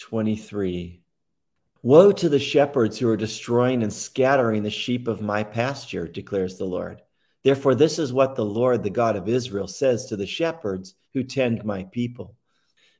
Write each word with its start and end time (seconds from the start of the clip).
23. 0.00 1.02
Woe 1.82 2.10
to 2.10 2.28
the 2.30 2.38
shepherds 2.38 2.98
who 2.98 3.08
are 3.08 3.18
destroying 3.18 3.82
and 3.82 3.92
scattering 3.92 4.62
the 4.62 4.70
sheep 4.70 5.06
of 5.06 5.20
my 5.20 5.44
pasture, 5.44 6.08
declares 6.08 6.56
the 6.56 6.64
Lord. 6.64 7.02
Therefore, 7.44 7.74
this 7.74 7.98
is 7.98 8.10
what 8.10 8.34
the 8.34 8.44
Lord, 8.44 8.82
the 8.82 8.88
God 8.88 9.16
of 9.16 9.28
Israel, 9.28 9.66
says 9.66 10.06
to 10.06 10.16
the 10.16 10.26
shepherds 10.26 10.94
who 11.12 11.22
tend 11.22 11.64
my 11.66 11.84
people. 11.84 12.34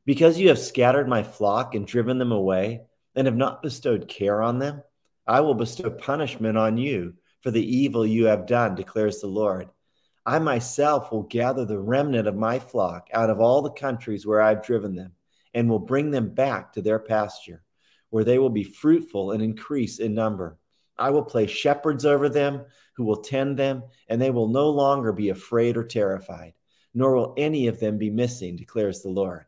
Because 0.04 0.38
you 0.38 0.48
have 0.48 0.58
scattered 0.58 1.08
my 1.08 1.22
flock 1.22 1.74
and 1.74 1.86
driven 1.86 2.18
them 2.18 2.32
away, 2.32 2.82
and 3.14 3.26
have 3.26 3.36
not 3.36 3.62
bestowed 3.62 4.06
care 4.06 4.42
on 4.42 4.58
them, 4.58 4.82
I 5.26 5.40
will 5.40 5.54
bestow 5.54 5.90
punishment 5.90 6.58
on 6.58 6.76
you 6.76 7.14
for 7.40 7.50
the 7.50 7.76
evil 7.76 8.06
you 8.06 8.26
have 8.26 8.46
done, 8.46 8.74
declares 8.74 9.20
the 9.20 9.26
Lord. 9.26 9.70
I 10.26 10.38
myself 10.38 11.10
will 11.10 11.22
gather 11.22 11.64
the 11.64 11.78
remnant 11.78 12.28
of 12.28 12.36
my 12.36 12.58
flock 12.58 13.08
out 13.12 13.30
of 13.30 13.40
all 13.40 13.62
the 13.62 13.70
countries 13.70 14.26
where 14.26 14.42
I've 14.42 14.62
driven 14.62 14.94
them 14.94 15.12
and 15.54 15.68
will 15.68 15.78
bring 15.78 16.10
them 16.10 16.30
back 16.30 16.72
to 16.72 16.82
their 16.82 16.98
pasture, 16.98 17.62
where 18.10 18.24
they 18.24 18.38
will 18.38 18.50
be 18.50 18.64
fruitful 18.64 19.32
and 19.32 19.42
increase 19.42 19.98
in 19.98 20.14
number. 20.14 20.58
I 20.98 21.10
will 21.10 21.24
place 21.24 21.50
shepherds 21.50 22.04
over 22.04 22.28
them 22.28 22.64
who 22.94 23.04
will 23.04 23.22
tend 23.22 23.56
them, 23.56 23.84
and 24.08 24.20
they 24.20 24.30
will 24.30 24.48
no 24.48 24.70
longer 24.70 25.12
be 25.12 25.30
afraid 25.30 25.76
or 25.76 25.84
terrified, 25.84 26.52
nor 26.92 27.14
will 27.14 27.34
any 27.36 27.68
of 27.68 27.80
them 27.80 27.98
be 27.98 28.10
missing, 28.10 28.56
declares 28.56 29.00
the 29.00 29.08
Lord. 29.08 29.46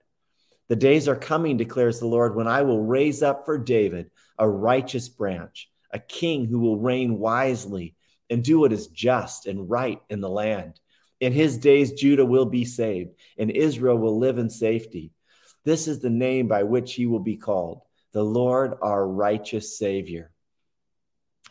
The 0.68 0.76
days 0.76 1.08
are 1.08 1.16
coming, 1.16 1.58
declares 1.58 2.00
the 2.00 2.06
Lord, 2.06 2.34
when 2.34 2.46
I 2.46 2.62
will 2.62 2.82
raise 2.82 3.22
up 3.22 3.44
for 3.44 3.58
David 3.58 4.10
a 4.38 4.48
righteous 4.48 5.08
branch, 5.08 5.68
a 5.90 5.98
king 5.98 6.46
who 6.46 6.60
will 6.60 6.78
reign 6.78 7.18
wisely 7.18 7.94
and 8.30 8.42
do 8.42 8.60
what 8.60 8.72
is 8.72 8.86
just 8.86 9.46
and 9.46 9.68
right 9.68 10.00
in 10.08 10.22
the 10.22 10.30
land. 10.30 10.80
In 11.20 11.32
his 11.32 11.58
days, 11.58 11.92
Judah 11.92 12.24
will 12.24 12.46
be 12.46 12.64
saved, 12.64 13.10
and 13.36 13.50
Israel 13.50 13.98
will 13.98 14.18
live 14.18 14.38
in 14.38 14.48
safety. 14.48 15.12
This 15.64 15.86
is 15.86 16.00
the 16.00 16.10
name 16.10 16.48
by 16.48 16.64
which 16.64 16.94
he 16.94 17.06
will 17.06 17.20
be 17.20 17.36
called, 17.36 17.82
the 18.12 18.24
Lord 18.24 18.74
our 18.82 19.06
righteous 19.06 19.78
Savior. 19.78 20.32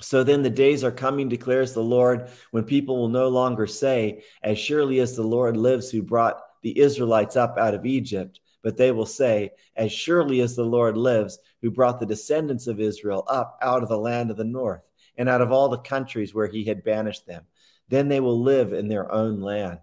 So 0.01 0.23
then 0.23 0.41
the 0.41 0.49
days 0.49 0.83
are 0.83 0.91
coming, 0.91 1.29
declares 1.29 1.73
the 1.73 1.83
Lord, 1.83 2.29
when 2.51 2.63
people 2.63 2.97
will 2.97 3.09
no 3.09 3.29
longer 3.29 3.67
say, 3.67 4.23
As 4.41 4.57
surely 4.57 4.99
as 4.99 5.15
the 5.15 5.23
Lord 5.23 5.55
lives, 5.55 5.91
who 5.91 6.01
brought 6.01 6.41
the 6.63 6.77
Israelites 6.79 7.35
up 7.35 7.57
out 7.57 7.73
of 7.73 7.85
Egypt, 7.85 8.39
but 8.63 8.77
they 8.77 8.91
will 8.91 9.05
say, 9.05 9.51
As 9.75 9.91
surely 9.91 10.41
as 10.41 10.55
the 10.55 10.65
Lord 10.65 10.97
lives, 10.97 11.39
who 11.61 11.71
brought 11.71 11.99
the 11.99 12.05
descendants 12.05 12.67
of 12.67 12.79
Israel 12.79 13.23
up 13.27 13.57
out 13.61 13.83
of 13.83 13.89
the 13.89 13.97
land 13.97 14.31
of 14.31 14.37
the 14.37 14.43
north, 14.43 14.81
and 15.17 15.29
out 15.29 15.41
of 15.41 15.51
all 15.51 15.69
the 15.69 15.77
countries 15.77 16.33
where 16.33 16.47
he 16.47 16.65
had 16.65 16.83
banished 16.83 17.27
them. 17.27 17.45
Then 17.89 18.07
they 18.07 18.19
will 18.19 18.41
live 18.41 18.73
in 18.73 18.87
their 18.87 19.11
own 19.11 19.39
land. 19.39 19.79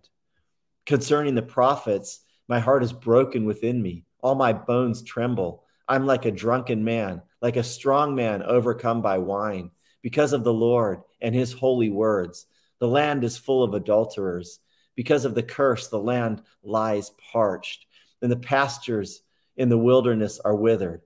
Concerning 0.87 1.35
the 1.35 1.43
prophets, 1.43 2.21
my 2.49 2.59
heart 2.59 2.83
is 2.83 2.93
broken 2.93 3.45
within 3.45 3.81
me. 3.81 4.05
All 4.21 4.35
my 4.35 4.53
bones 4.53 5.03
tremble. 5.03 5.65
I'm 5.89 6.07
like 6.07 6.25
a 6.25 6.31
drunken 6.31 6.85
man, 6.85 7.23
like 7.41 7.57
a 7.57 7.63
strong 7.63 8.15
man 8.15 8.43
overcome 8.43 9.01
by 9.01 9.19
wine, 9.19 9.71
because 10.03 10.33
of 10.33 10.45
the 10.45 10.53
Lord 10.53 11.03
and 11.21 11.35
his 11.35 11.53
holy 11.53 11.91
words. 11.91 12.47
The 12.79 12.89
land 12.89 13.25
is 13.25 13.37
full 13.37 13.63
of 13.63 13.75
adulterers. 13.75 14.61
Because 14.95 15.25
of 15.25 15.35
the 15.35 15.43
curse, 15.43 15.89
the 15.89 16.01
land 16.01 16.43
lies 16.63 17.13
parched, 17.33 17.87
and 18.21 18.31
the 18.33 18.37
pastures 18.37 19.23
in 19.57 19.69
the 19.69 19.79
wilderness 19.79 20.41
are 20.41 20.57
withered. 20.57 21.03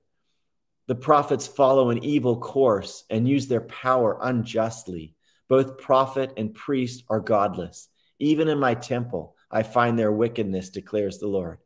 The 0.88 0.94
prophets 0.94 1.46
follow 1.46 1.90
an 1.90 2.02
evil 2.02 2.38
course 2.40 3.04
and 3.10 3.28
use 3.28 3.46
their 3.46 3.60
power 3.60 4.18
unjustly. 4.20 5.14
Both 5.48 5.78
prophet 5.78 6.32
and 6.36 6.54
priest 6.54 7.04
are 7.08 7.20
godless. 7.20 7.88
Even 8.18 8.48
in 8.48 8.58
my 8.58 8.74
temple, 8.74 9.36
I 9.50 9.62
find 9.62 9.98
their 9.98 10.12
wickedness, 10.12 10.70
declares 10.70 11.18
the 11.18 11.28
Lord. 11.28 11.58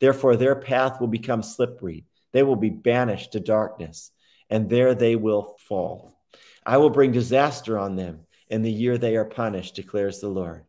Therefore, 0.00 0.36
their 0.36 0.56
path 0.56 1.00
will 1.00 1.08
become 1.08 1.42
slippery. 1.42 2.04
They 2.32 2.42
will 2.42 2.56
be 2.56 2.70
banished 2.70 3.32
to 3.32 3.40
darkness, 3.40 4.10
and 4.50 4.68
there 4.68 4.94
they 4.94 5.16
will 5.16 5.56
fall. 5.60 6.18
I 6.66 6.78
will 6.78 6.90
bring 6.90 7.12
disaster 7.12 7.78
on 7.78 7.96
them 7.96 8.26
in 8.48 8.62
the 8.62 8.72
year 8.72 8.98
they 8.98 9.16
are 9.16 9.24
punished, 9.24 9.74
declares 9.74 10.20
the 10.20 10.28
Lord. 10.28 10.64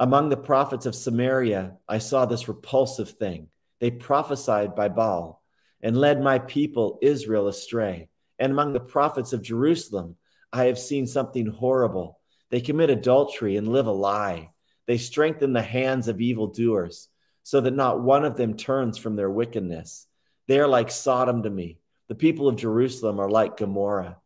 Among 0.00 0.28
the 0.28 0.36
prophets 0.36 0.86
of 0.86 0.94
Samaria, 0.94 1.76
I 1.88 1.98
saw 1.98 2.26
this 2.26 2.48
repulsive 2.48 3.10
thing. 3.10 3.48
They 3.80 3.90
prophesied 3.90 4.74
by 4.74 4.88
Baal 4.88 5.42
and 5.82 5.96
led 5.96 6.20
my 6.20 6.38
people 6.38 6.98
Israel 7.02 7.48
astray. 7.48 8.08
And 8.38 8.52
among 8.52 8.72
the 8.72 8.80
prophets 8.80 9.32
of 9.32 9.42
Jerusalem, 9.42 10.16
I 10.52 10.64
have 10.64 10.78
seen 10.78 11.06
something 11.06 11.46
horrible. 11.46 12.18
They 12.50 12.60
commit 12.60 12.90
adultery 12.90 13.56
and 13.56 13.68
live 13.68 13.86
a 13.86 13.92
lie. 13.92 14.50
They 14.86 14.98
strengthen 14.98 15.52
the 15.52 15.62
hands 15.62 16.08
of 16.08 16.20
evildoers 16.20 17.08
so 17.44 17.60
that 17.60 17.74
not 17.74 18.02
one 18.02 18.24
of 18.24 18.36
them 18.36 18.56
turns 18.56 18.98
from 18.98 19.14
their 19.14 19.30
wickedness. 19.30 20.06
They 20.48 20.58
are 20.58 20.66
like 20.66 20.90
Sodom 20.90 21.44
to 21.44 21.50
me. 21.50 21.78
The 22.08 22.14
people 22.14 22.48
of 22.48 22.56
Jerusalem 22.56 23.20
are 23.20 23.30
like 23.30 23.58
Gomorrah. 23.58 24.16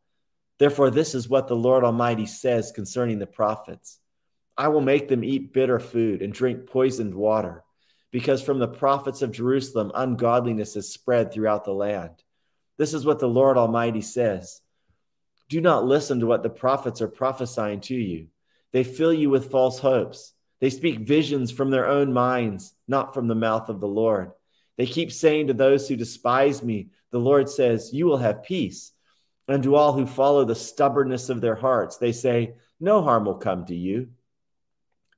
Therefore, 0.59 0.91
this 0.91 1.15
is 1.15 1.29
what 1.29 1.49
the 1.49 1.57
Lord 1.57 1.85
Almighty 1.85 2.27
says 2.27 2.73
concerning 2.73 3.19
the 3.19 3.27
prophets 3.27 3.99
I 4.57 4.69
will 4.69 4.81
make 4.81 5.07
them 5.07 5.23
eat 5.23 5.53
bitter 5.53 5.79
food 5.79 6.21
and 6.21 6.33
drink 6.33 6.67
poisoned 6.67 7.15
water, 7.15 7.63
because 8.11 8.43
from 8.43 8.59
the 8.59 8.67
prophets 8.67 9.23
of 9.23 9.31
Jerusalem, 9.31 9.93
ungodliness 9.95 10.75
is 10.75 10.93
spread 10.93 11.33
throughout 11.33 11.65
the 11.65 11.73
land. 11.73 12.25
This 12.77 12.93
is 12.93 13.07
what 13.07 13.21
the 13.21 13.29
Lord 13.29 13.57
Almighty 13.57 14.01
says 14.01 14.61
Do 15.49 15.61
not 15.61 15.85
listen 15.85 16.21
to 16.21 16.27
what 16.27 16.43
the 16.43 16.51
prophets 16.51 17.01
are 17.01 17.09
prophesying 17.09 17.81
to 17.83 17.95
you, 17.95 18.29
they 18.73 18.83
fill 18.83 19.13
you 19.13 19.31
with 19.31 19.51
false 19.51 19.79
hopes. 19.79 20.33
They 20.61 20.71
speak 20.71 21.01
visions 21.01 21.51
from 21.51 21.71
their 21.71 21.87
own 21.87 22.13
minds, 22.13 22.75
not 22.87 23.15
from 23.15 23.29
the 23.29 23.35
mouth 23.35 23.69
of 23.69 23.81
the 23.81 23.89
Lord. 23.89 24.33
They 24.77 24.87
keep 24.87 25.13
saying 25.13 25.49
to 25.49 25.55
those 25.55 25.89
who 25.89 25.97
despise 25.97 26.63
me, 26.63 26.91
The 27.11 27.19
Lord 27.19 27.49
says, 27.49 27.93
You 27.93 28.07
will 28.07 28.19
have 28.19 28.43
peace. 28.43 28.93
And 29.47 29.63
to 29.63 29.77
all 29.77 29.93
who 29.93 30.07
follow 30.07 30.45
the 30.45 30.55
stubbornness 30.55 31.31
of 31.31 31.41
their 31.41 31.55
hearts, 31.55 31.97
they 31.97 32.13
say, 32.13 32.55
No 32.79 33.03
harm 33.03 33.25
will 33.25 33.37
come 33.37 33.65
to 33.67 33.75
you. 33.75 34.09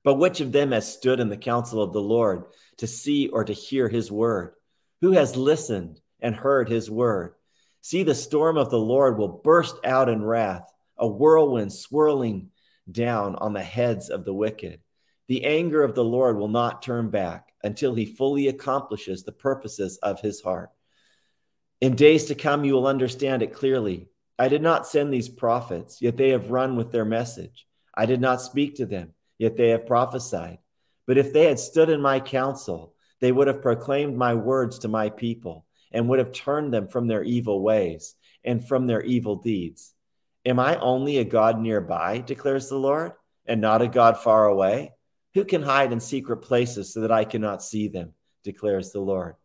But 0.03 0.15
which 0.15 0.41
of 0.41 0.53
them 0.53 0.73
has 0.73 0.91
stood 0.91 1.21
in 1.21 1.29
the 1.29 1.37
counsel 1.37 1.83
of 1.83 1.93
the 1.93 2.01
Lord 2.01 2.45
to 2.79 2.87
see 2.87 3.29
or 3.29 3.45
to 3.45 3.53
hear 3.53 3.89
his 3.89 4.11
word? 4.11 4.55
Who 5.01 5.13
has 5.13 5.37
listened 5.37 6.01
and 6.21 6.35
heard 6.35 6.69
his 6.69 6.91
word? 6.91 7.35
See, 7.83 8.03
the 8.03 8.15
storm 8.15 8.57
of 8.57 8.71
the 8.71 8.79
Lord 8.79 9.19
will 9.19 9.41
burst 9.43 9.77
out 9.85 10.09
in 10.09 10.23
wrath, 10.23 10.71
a 10.99 11.07
whirlwind 11.07 11.73
swirling 11.73 12.51
down 12.91 13.37
on 13.37 13.53
the 13.53 13.63
heads 13.63 14.11
of 14.11 14.25
the 14.25 14.35
wicked. 14.35 14.81
The 15.31 15.45
anger 15.45 15.85
of 15.85 15.95
the 15.95 16.03
Lord 16.03 16.39
will 16.39 16.49
not 16.49 16.83
turn 16.83 17.09
back 17.09 17.53
until 17.63 17.95
he 17.95 18.05
fully 18.05 18.49
accomplishes 18.49 19.23
the 19.23 19.31
purposes 19.31 19.97
of 19.99 20.21
his 20.21 20.41
heart. 20.41 20.71
In 21.81 21.95
days 21.95 22.25
to 22.25 22.35
come, 22.35 22.65
you 22.65 22.75
will 22.75 22.89
understand 22.89 23.41
it 23.41 23.55
clearly. 23.55 24.09
I 24.41 24.49
did 24.49 24.61
not 24.61 24.89
send 24.89 25.13
these 25.13 25.29
prophets, 25.29 26.03
yet 26.03 26.17
they 26.17 26.31
have 26.31 26.51
run 26.51 26.75
with 26.75 26.91
their 26.91 27.05
message. 27.05 27.69
I 27.95 28.07
did 28.07 28.21
not 28.21 28.43
speak 28.43 28.75
to 28.79 28.87
them, 28.87 29.15
yet 29.39 29.57
they 29.57 29.69
have 29.69 29.87
prophesied. 29.87 30.59
But 31.07 31.17
if 31.17 31.33
they 31.33 31.45
had 31.45 31.61
stood 31.61 31.91
in 31.91 32.01
my 32.01 32.19
counsel, 32.19 32.97
they 33.21 33.31
would 33.31 33.47
have 33.47 33.63
proclaimed 33.63 34.17
my 34.17 34.35
words 34.35 34.81
to 34.81 34.89
my 34.89 35.11
people 35.11 35.65
and 35.93 36.09
would 36.09 36.19
have 36.19 36.33
turned 36.33 36.75
them 36.75 36.89
from 36.89 37.07
their 37.07 37.23
evil 37.23 37.63
ways 37.63 38.17
and 38.43 38.67
from 38.67 38.89
their 38.89 39.03
evil 39.03 39.37
deeds. 39.37 39.95
Am 40.45 40.59
I 40.59 40.75
only 40.81 41.19
a 41.19 41.25
God 41.25 41.61
nearby, 41.61 42.19
declares 42.19 42.69
the 42.69 42.79
Lord, 42.81 43.13
and 43.47 43.61
not 43.61 43.81
a 43.81 43.87
God 43.87 44.19
far 44.19 44.47
away? 44.47 44.91
Who 45.35 45.45
can 45.45 45.63
hide 45.63 45.93
in 45.93 46.01
secret 46.01 46.39
places 46.39 46.93
so 46.93 47.01
that 47.01 47.13
I 47.13 47.25
cannot 47.25 47.63
see 47.63 47.89
them? 47.89 48.15
declares 48.43 48.91
the 48.91 49.01
Lord. 49.01 49.37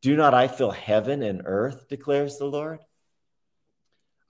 Do 0.00 0.16
not 0.16 0.34
I 0.34 0.48
fill 0.48 0.70
heaven 0.70 1.22
and 1.22 1.42
earth? 1.44 1.88
declares 1.88 2.38
the 2.38 2.46
Lord. 2.46 2.80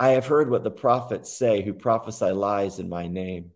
I 0.00 0.10
have 0.10 0.26
heard 0.26 0.50
what 0.50 0.64
the 0.64 0.70
prophets 0.70 1.32
say 1.36 1.62
who 1.62 1.72
prophesy 1.72 2.30
lies 2.30 2.78
in 2.78 2.88
my 2.88 3.08
name. 3.08 3.52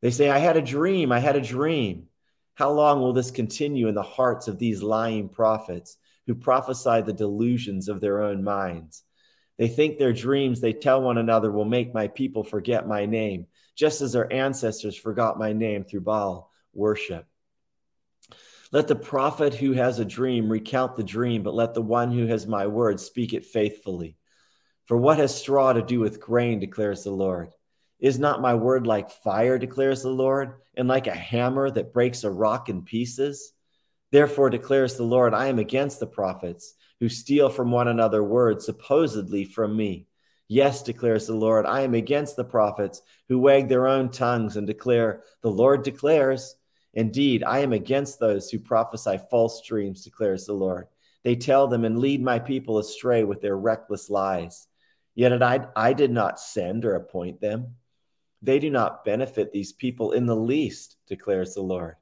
They 0.00 0.10
say, 0.10 0.28
I 0.28 0.38
had 0.38 0.56
a 0.56 0.62
dream, 0.62 1.12
I 1.12 1.20
had 1.20 1.36
a 1.36 1.40
dream. 1.40 2.08
How 2.54 2.70
long 2.72 3.00
will 3.00 3.12
this 3.12 3.30
continue 3.30 3.88
in 3.88 3.94
the 3.94 4.02
hearts 4.02 4.48
of 4.48 4.58
these 4.58 4.82
lying 4.82 5.28
prophets 5.28 5.96
who 6.26 6.34
prophesy 6.34 7.00
the 7.00 7.12
delusions 7.12 7.88
of 7.88 8.00
their 8.00 8.22
own 8.22 8.44
minds? 8.44 9.04
They 9.56 9.68
think 9.68 9.98
their 9.98 10.12
dreams 10.12 10.60
they 10.60 10.72
tell 10.72 11.00
one 11.00 11.18
another 11.18 11.50
will 11.50 11.64
make 11.64 11.94
my 11.94 12.08
people 12.08 12.44
forget 12.44 12.88
my 12.88 13.06
name, 13.06 13.46
just 13.76 14.00
as 14.00 14.12
their 14.12 14.30
ancestors 14.32 14.96
forgot 14.96 15.38
my 15.38 15.52
name 15.52 15.84
through 15.84 16.02
Baal 16.02 16.51
worship. 16.74 17.26
Let 18.72 18.88
the 18.88 18.96
prophet 18.96 19.54
who 19.54 19.72
has 19.72 19.98
a 19.98 20.04
dream 20.04 20.50
recount 20.50 20.96
the 20.96 21.04
dream, 21.04 21.42
but 21.42 21.54
let 21.54 21.74
the 21.74 21.82
one 21.82 22.10
who 22.10 22.26
has 22.26 22.46
my 22.46 22.66
word 22.66 23.00
speak 23.00 23.34
it 23.34 23.44
faithfully. 23.44 24.16
For 24.86 24.96
what 24.96 25.18
has 25.18 25.34
straw 25.34 25.72
to 25.72 25.82
do 25.82 26.00
with 26.00 26.20
grain, 26.20 26.58
declares 26.58 27.04
the 27.04 27.10
Lord? 27.10 27.50
Is 28.00 28.18
not 28.18 28.40
my 28.40 28.54
word 28.54 28.86
like 28.86 29.10
fire, 29.10 29.58
declares 29.58 30.02
the 30.02 30.10
Lord, 30.10 30.54
and 30.74 30.88
like 30.88 31.06
a 31.06 31.14
hammer 31.14 31.70
that 31.70 31.92
breaks 31.92 32.24
a 32.24 32.30
rock 32.30 32.68
in 32.68 32.82
pieces? 32.82 33.52
Therefore, 34.10 34.50
declares 34.50 34.96
the 34.96 35.04
Lord, 35.04 35.34
I 35.34 35.46
am 35.46 35.58
against 35.58 36.00
the 36.00 36.06
prophets 36.06 36.74
who 36.98 37.08
steal 37.08 37.48
from 37.48 37.70
one 37.70 37.88
another 37.88 38.22
words, 38.22 38.64
supposedly 38.64 39.44
from 39.44 39.76
me. 39.76 40.06
Yes, 40.48 40.82
declares 40.82 41.26
the 41.26 41.34
Lord, 41.34 41.64
I 41.64 41.82
am 41.82 41.94
against 41.94 42.36
the 42.36 42.44
prophets 42.44 43.02
who 43.28 43.38
wag 43.38 43.68
their 43.68 43.86
own 43.86 44.10
tongues 44.10 44.56
and 44.56 44.66
declare, 44.66 45.22
The 45.42 45.50
Lord 45.50 45.82
declares. 45.82 46.54
Indeed, 46.94 47.42
I 47.42 47.60
am 47.60 47.72
against 47.72 48.18
those 48.18 48.50
who 48.50 48.58
prophesy 48.58 49.18
false 49.30 49.62
dreams, 49.62 50.04
declares 50.04 50.44
the 50.44 50.52
Lord. 50.52 50.88
They 51.24 51.36
tell 51.36 51.68
them 51.68 51.84
and 51.84 51.98
lead 51.98 52.22
my 52.22 52.38
people 52.38 52.78
astray 52.78 53.24
with 53.24 53.40
their 53.40 53.56
reckless 53.56 54.10
lies. 54.10 54.66
Yet 55.14 55.42
I, 55.42 55.66
I 55.76 55.92
did 55.92 56.10
not 56.10 56.40
send 56.40 56.84
or 56.84 56.94
appoint 56.94 57.40
them. 57.40 57.76
They 58.42 58.58
do 58.58 58.70
not 58.70 59.04
benefit 59.04 59.52
these 59.52 59.72
people 59.72 60.12
in 60.12 60.26
the 60.26 60.36
least, 60.36 60.96
declares 61.06 61.54
the 61.54 61.62
Lord. 61.62 61.96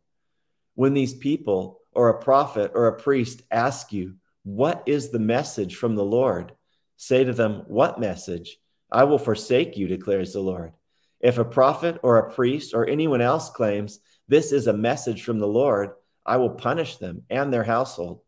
When 0.75 0.95
these 0.95 1.15
people 1.15 1.81
or 1.93 2.09
a 2.09 2.23
prophet 2.23 2.73
or 2.75 2.87
a 2.87 2.99
priest 2.99 3.43
ask 3.51 3.93
you, 3.93 4.15
What 4.45 4.83
is 4.87 5.11
the 5.11 5.19
message 5.19 5.77
from 5.77 5.97
the 5.97 6.05
Lord? 6.05 6.53
Say 6.97 7.25
to 7.25 7.33
them, 7.33 7.65
What 7.67 8.01
message? 8.01 8.59
I 8.91 9.05
will 9.05 9.19
forsake 9.19 9.77
you, 9.77 9.87
declares 9.87 10.33
the 10.33 10.41
Lord. 10.41 10.73
If 11.21 11.37
a 11.37 11.45
prophet 11.45 11.99
or 12.03 12.19
a 12.19 12.33
priest 12.33 12.73
or 12.75 12.89
anyone 12.89 13.21
else 13.21 13.51
claims, 13.51 14.01
This 14.31 14.53
is 14.53 14.69
a 14.69 14.73
message 14.73 15.25
from 15.25 15.41
the 15.41 15.49
Lord, 15.49 15.91
I 16.25 16.37
will 16.37 16.51
punish 16.51 16.99
them 16.99 17.25
and 17.31 17.53
their 17.53 17.65
household. 17.65 18.21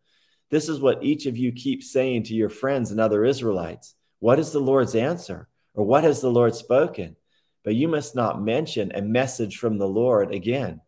This 0.51 0.69
is 0.69 0.81
what 0.81 1.05
each 1.05 1.27
of 1.27 1.39
you 1.39 1.53
keeps 1.53 1.93
saying 1.93 2.25
to 2.25 2.35
your 2.35 2.49
friends 2.49 2.91
and 2.91 2.99
other 2.99 3.25
Israelites. 3.25 3.95
What 4.19 4.41
is 4.41 4.51
the 4.51 4.59
Lord's 4.59 4.97
answer? 4.97 5.49
Or 5.75 5.85
what 5.85 6.03
has 6.03 6.21
the 6.21 6.29
Lord 6.29 6.57
spoken? 6.57 7.15
But 7.63 7.77
you 7.77 7.87
must 7.87 8.17
not 8.17 8.43
mention 8.43 8.91
a 8.91 9.01
message 9.01 9.59
from 9.59 9.79
the 9.79 9.87
Lord 9.87 10.35
again 10.35 10.81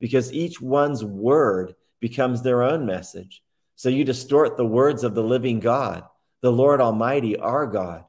because 0.00 0.32
each 0.32 0.58
one's 0.58 1.04
word 1.04 1.74
becomes 2.00 2.40
their 2.40 2.62
own 2.62 2.86
message. 2.86 3.42
So 3.76 3.90
you 3.90 4.04
distort 4.04 4.56
the 4.56 4.64
words 4.64 5.04
of 5.04 5.14
the 5.14 5.22
living 5.22 5.60
God, 5.60 6.04
the 6.40 6.50
Lord 6.50 6.80
Almighty, 6.80 7.36
our 7.36 7.66
God. 7.66 8.04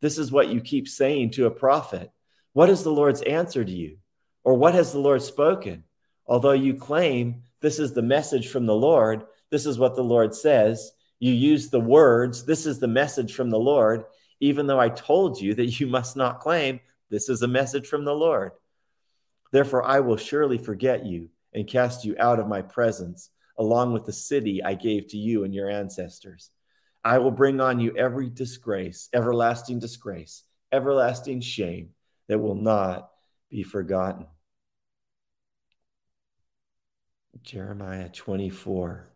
This 0.00 0.18
is 0.18 0.32
what 0.32 0.48
you 0.48 0.60
keep 0.60 0.88
saying 0.88 1.30
to 1.32 1.46
a 1.46 1.52
prophet. 1.52 2.10
What 2.52 2.68
is 2.68 2.82
the 2.82 2.90
Lord's 2.90 3.22
answer 3.22 3.64
to 3.64 3.72
you? 3.72 3.98
Or 4.42 4.54
what 4.54 4.74
has 4.74 4.90
the 4.90 4.98
Lord 4.98 5.22
spoken? 5.22 5.84
Although 6.30 6.52
you 6.52 6.74
claim 6.74 7.42
this 7.60 7.80
is 7.80 7.92
the 7.92 8.02
message 8.02 8.48
from 8.48 8.64
the 8.64 8.74
Lord, 8.74 9.24
this 9.50 9.66
is 9.66 9.80
what 9.80 9.96
the 9.96 10.04
Lord 10.04 10.32
says. 10.32 10.92
You 11.18 11.32
use 11.32 11.68
the 11.68 11.80
words, 11.80 12.44
this 12.44 12.66
is 12.66 12.78
the 12.78 12.86
message 12.86 13.34
from 13.34 13.50
the 13.50 13.58
Lord, 13.58 14.04
even 14.38 14.68
though 14.68 14.78
I 14.78 14.90
told 14.90 15.40
you 15.40 15.54
that 15.54 15.80
you 15.80 15.88
must 15.88 16.16
not 16.16 16.38
claim 16.38 16.78
this 17.10 17.28
is 17.28 17.42
a 17.42 17.48
message 17.48 17.88
from 17.88 18.04
the 18.04 18.14
Lord. 18.14 18.52
Therefore, 19.50 19.82
I 19.82 19.98
will 19.98 20.16
surely 20.16 20.56
forget 20.56 21.04
you 21.04 21.30
and 21.52 21.66
cast 21.66 22.04
you 22.04 22.14
out 22.16 22.38
of 22.38 22.46
my 22.46 22.62
presence, 22.62 23.30
along 23.58 23.92
with 23.92 24.06
the 24.06 24.12
city 24.12 24.62
I 24.62 24.74
gave 24.74 25.08
to 25.08 25.18
you 25.18 25.42
and 25.42 25.52
your 25.52 25.68
ancestors. 25.68 26.50
I 27.02 27.18
will 27.18 27.32
bring 27.32 27.60
on 27.60 27.80
you 27.80 27.96
every 27.96 28.30
disgrace, 28.30 29.08
everlasting 29.12 29.80
disgrace, 29.80 30.44
everlasting 30.70 31.40
shame 31.40 31.90
that 32.28 32.38
will 32.38 32.54
not 32.54 33.10
be 33.50 33.64
forgotten. 33.64 34.26
Jeremiah 37.42 38.08
24. 38.08 39.08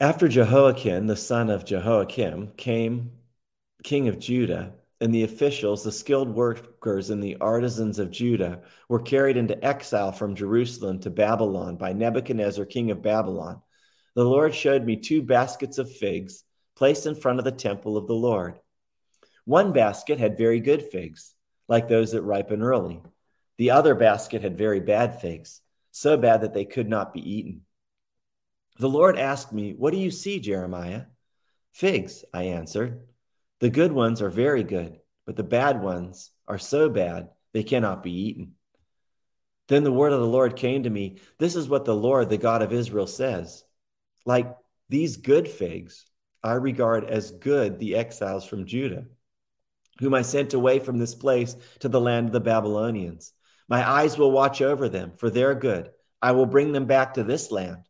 After 0.00 0.28
Jehoiachin, 0.28 1.06
the 1.06 1.16
son 1.16 1.50
of 1.50 1.64
Jehoiakim, 1.64 2.52
came 2.56 3.12
king 3.82 4.08
of 4.08 4.18
Judah, 4.18 4.74
and 5.00 5.14
the 5.14 5.24
officials, 5.24 5.84
the 5.84 5.92
skilled 5.92 6.28
workers, 6.28 7.10
and 7.10 7.22
the 7.22 7.36
artisans 7.40 7.98
of 7.98 8.10
Judah 8.10 8.62
were 8.88 9.00
carried 9.00 9.36
into 9.36 9.62
exile 9.64 10.12
from 10.12 10.34
Jerusalem 10.34 10.98
to 11.00 11.10
Babylon 11.10 11.76
by 11.76 11.92
Nebuchadnezzar, 11.92 12.64
king 12.64 12.90
of 12.90 13.02
Babylon. 13.02 13.62
The 14.14 14.24
Lord 14.24 14.54
showed 14.54 14.84
me 14.84 14.96
two 14.96 15.22
baskets 15.22 15.78
of 15.78 15.90
figs 15.90 16.42
placed 16.74 17.06
in 17.06 17.14
front 17.14 17.38
of 17.38 17.44
the 17.44 17.52
temple 17.52 17.96
of 17.96 18.06
the 18.06 18.14
Lord. 18.14 18.58
One 19.44 19.72
basket 19.72 20.18
had 20.18 20.38
very 20.38 20.60
good 20.60 20.82
figs, 20.82 21.34
like 21.68 21.88
those 21.88 22.12
that 22.12 22.22
ripen 22.22 22.62
early. 22.62 23.02
The 23.58 23.70
other 23.70 23.94
basket 23.94 24.42
had 24.42 24.58
very 24.58 24.80
bad 24.80 25.20
figs, 25.20 25.60
so 25.96 26.14
bad 26.18 26.42
that 26.42 26.52
they 26.52 26.66
could 26.66 26.90
not 26.90 27.14
be 27.14 27.20
eaten. 27.20 27.62
The 28.78 28.88
Lord 28.88 29.18
asked 29.18 29.50
me, 29.50 29.72
What 29.72 29.94
do 29.94 29.98
you 29.98 30.10
see, 30.10 30.40
Jeremiah? 30.40 31.04
Figs, 31.72 32.22
I 32.34 32.44
answered. 32.44 33.00
The 33.60 33.70
good 33.70 33.92
ones 33.92 34.20
are 34.20 34.28
very 34.28 34.62
good, 34.62 34.98
but 35.24 35.36
the 35.36 35.42
bad 35.42 35.80
ones 35.80 36.30
are 36.46 36.58
so 36.58 36.90
bad 36.90 37.30
they 37.54 37.62
cannot 37.62 38.02
be 38.02 38.12
eaten. 38.12 38.52
Then 39.68 39.84
the 39.84 39.92
word 39.92 40.12
of 40.12 40.20
the 40.20 40.26
Lord 40.26 40.54
came 40.54 40.82
to 40.82 40.90
me 40.90 41.16
This 41.38 41.56
is 41.56 41.66
what 41.66 41.86
the 41.86 41.96
Lord, 41.96 42.28
the 42.28 42.36
God 42.36 42.60
of 42.60 42.74
Israel, 42.74 43.06
says. 43.06 43.64
Like 44.26 44.54
these 44.90 45.16
good 45.16 45.48
figs, 45.48 46.04
I 46.42 46.52
regard 46.52 47.04
as 47.04 47.30
good 47.30 47.78
the 47.78 47.96
exiles 47.96 48.44
from 48.44 48.66
Judah, 48.66 49.06
whom 50.00 50.12
I 50.12 50.20
sent 50.20 50.52
away 50.52 50.78
from 50.78 50.98
this 50.98 51.14
place 51.14 51.56
to 51.78 51.88
the 51.88 52.02
land 52.02 52.26
of 52.26 52.32
the 52.34 52.40
Babylonians. 52.40 53.32
My 53.68 53.88
eyes 53.88 54.16
will 54.16 54.30
watch 54.30 54.62
over 54.62 54.88
them 54.88 55.12
for 55.16 55.30
their 55.30 55.54
good. 55.54 55.90
I 56.22 56.32
will 56.32 56.46
bring 56.46 56.72
them 56.72 56.86
back 56.86 57.14
to 57.14 57.24
this 57.24 57.50
land. 57.50 57.88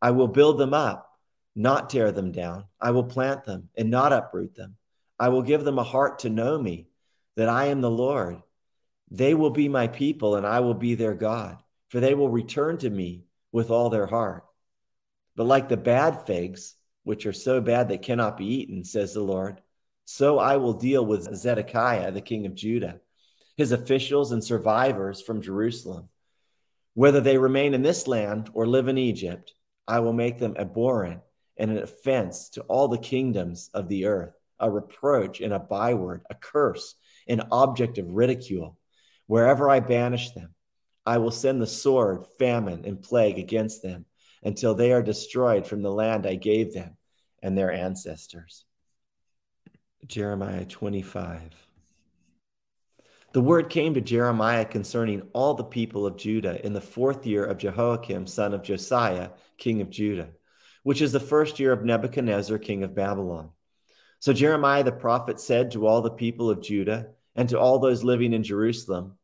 I 0.00 0.10
will 0.10 0.28
build 0.28 0.58
them 0.58 0.74
up, 0.74 1.10
not 1.56 1.90
tear 1.90 2.12
them 2.12 2.32
down. 2.32 2.64
I 2.80 2.90
will 2.90 3.04
plant 3.04 3.44
them 3.44 3.70
and 3.76 3.90
not 3.90 4.12
uproot 4.12 4.54
them. 4.54 4.76
I 5.18 5.28
will 5.28 5.42
give 5.42 5.64
them 5.64 5.78
a 5.78 5.84
heart 5.84 6.20
to 6.20 6.30
know 6.30 6.60
me, 6.60 6.88
that 7.36 7.48
I 7.48 7.66
am 7.66 7.80
the 7.80 7.90
Lord. 7.90 8.42
They 9.10 9.34
will 9.34 9.50
be 9.50 9.68
my 9.68 9.88
people, 9.88 10.36
and 10.36 10.46
I 10.46 10.60
will 10.60 10.74
be 10.74 10.94
their 10.94 11.14
God, 11.14 11.58
for 11.88 12.00
they 12.00 12.14
will 12.14 12.28
return 12.28 12.78
to 12.78 12.90
me 12.90 13.24
with 13.52 13.70
all 13.70 13.90
their 13.90 14.06
heart. 14.06 14.44
But 15.36 15.46
like 15.46 15.68
the 15.68 15.76
bad 15.76 16.26
figs, 16.26 16.74
which 17.04 17.26
are 17.26 17.32
so 17.32 17.60
bad 17.60 17.88
they 17.88 17.98
cannot 17.98 18.36
be 18.36 18.46
eaten, 18.46 18.84
says 18.84 19.14
the 19.14 19.20
Lord, 19.20 19.60
so 20.04 20.38
I 20.38 20.56
will 20.56 20.74
deal 20.74 21.04
with 21.04 21.34
Zedekiah, 21.34 22.12
the 22.12 22.20
king 22.20 22.46
of 22.46 22.54
Judah, 22.54 23.00
his 23.56 23.72
officials 23.72 24.32
and 24.32 24.42
survivors 24.42 25.20
from 25.20 25.42
Jerusalem. 25.42 26.08
Whether 26.94 27.20
they 27.20 27.38
remain 27.38 27.74
in 27.74 27.82
this 27.82 28.06
land 28.06 28.50
or 28.54 28.66
live 28.66 28.88
in 28.88 28.98
Egypt, 28.98 29.54
I 29.86 30.00
will 30.00 30.12
make 30.12 30.38
them 30.38 30.56
abhorrent 30.58 31.20
and 31.56 31.70
an 31.70 31.78
offense 31.78 32.50
to 32.50 32.62
all 32.62 32.88
the 32.88 32.98
kingdoms 32.98 33.70
of 33.74 33.88
the 33.88 34.06
earth 34.06 34.34
a 34.60 34.70
reproach 34.70 35.40
and 35.40 35.52
a 35.52 35.58
byword, 35.58 36.22
a 36.30 36.34
curse, 36.34 36.94
an 37.26 37.42
object 37.50 37.98
of 37.98 38.10
ridicule. 38.10 38.78
Wherever 39.26 39.68
I 39.68 39.80
banish 39.80 40.30
them, 40.30 40.54
I 41.04 41.18
will 41.18 41.32
send 41.32 41.60
the 41.60 41.66
sword, 41.66 42.24
famine, 42.38 42.84
and 42.84 43.02
plague 43.02 43.38
against 43.38 43.82
them 43.82 44.06
until 44.44 44.74
they 44.74 44.92
are 44.92 45.02
destroyed 45.02 45.66
from 45.66 45.82
the 45.82 45.92
land 45.92 46.24
I 46.24 46.36
gave 46.36 46.72
them 46.72 46.96
and 47.42 47.58
their 47.58 47.72
ancestors. 47.72 48.64
Jeremiah 50.06 50.64
25. 50.64 51.63
The 53.34 53.40
word 53.40 53.68
came 53.68 53.94
to 53.94 54.00
Jeremiah 54.00 54.64
concerning 54.64 55.22
all 55.32 55.54
the 55.54 55.64
people 55.64 56.06
of 56.06 56.16
Judah 56.16 56.64
in 56.64 56.72
the 56.72 56.80
fourth 56.80 57.26
year 57.26 57.44
of 57.44 57.58
Jehoiakim, 57.58 58.28
son 58.28 58.54
of 58.54 58.62
Josiah, 58.62 59.30
king 59.58 59.80
of 59.80 59.90
Judah, 59.90 60.28
which 60.84 61.02
is 61.02 61.10
the 61.10 61.18
first 61.18 61.58
year 61.58 61.72
of 61.72 61.84
Nebuchadnezzar, 61.84 62.58
king 62.58 62.84
of 62.84 62.94
Babylon. 62.94 63.50
So 64.20 64.32
Jeremiah 64.32 64.84
the 64.84 64.92
prophet 64.92 65.40
said 65.40 65.72
to 65.72 65.84
all 65.84 66.00
the 66.00 66.12
people 66.12 66.48
of 66.48 66.62
Judah 66.62 67.08
and 67.34 67.48
to 67.48 67.58
all 67.58 67.80
those 67.80 68.04
living 68.04 68.34
in 68.34 68.44
Jerusalem, 68.44 69.18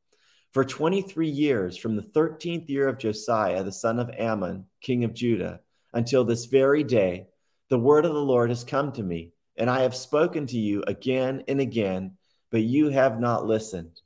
For 0.51 0.65
23 0.65 1.29
years, 1.29 1.77
from 1.77 1.95
the 1.95 2.03
13th 2.03 2.69
year 2.69 2.89
of 2.89 2.99
Josiah, 2.99 3.63
the 3.63 3.71
son 3.71 4.01
of 4.01 4.11
Amon, 4.11 4.65
king 4.81 5.05
of 5.05 5.15
Judah, 5.15 5.61
until 5.93 6.25
this 6.25 6.47
very 6.47 6.83
day, 6.83 7.29
the 7.69 7.79
word 7.79 8.05
of 8.05 8.15
the 8.15 8.19
Lord 8.19 8.51
has 8.51 8.65
come 8.65 8.91
to 8.91 9.05
me, 9.05 9.31
and 9.57 9.71
I 9.71 9.83
have 9.83 9.95
spoken 9.95 10.49
to 10.49 10.59
you 10.59 10.83
again 10.89 11.45
and 11.47 11.61
again, 11.61 12.17
but 12.51 12.63
you 12.63 12.89
have 12.89 13.21
not 13.21 13.47
listened. 13.47 14.01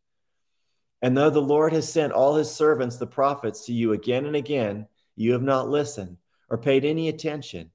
And 1.02 1.16
though 1.16 1.30
the 1.30 1.40
Lord 1.40 1.72
has 1.72 1.90
sent 1.90 2.12
all 2.12 2.34
his 2.34 2.50
servants, 2.50 2.96
the 2.96 3.06
prophets, 3.06 3.66
to 3.66 3.72
you 3.72 3.92
again 3.92 4.26
and 4.26 4.36
again, 4.36 4.86
you 5.16 5.32
have 5.32 5.42
not 5.42 5.68
listened 5.68 6.16
or 6.48 6.58
paid 6.58 6.84
any 6.84 7.08
attention. 7.08 7.70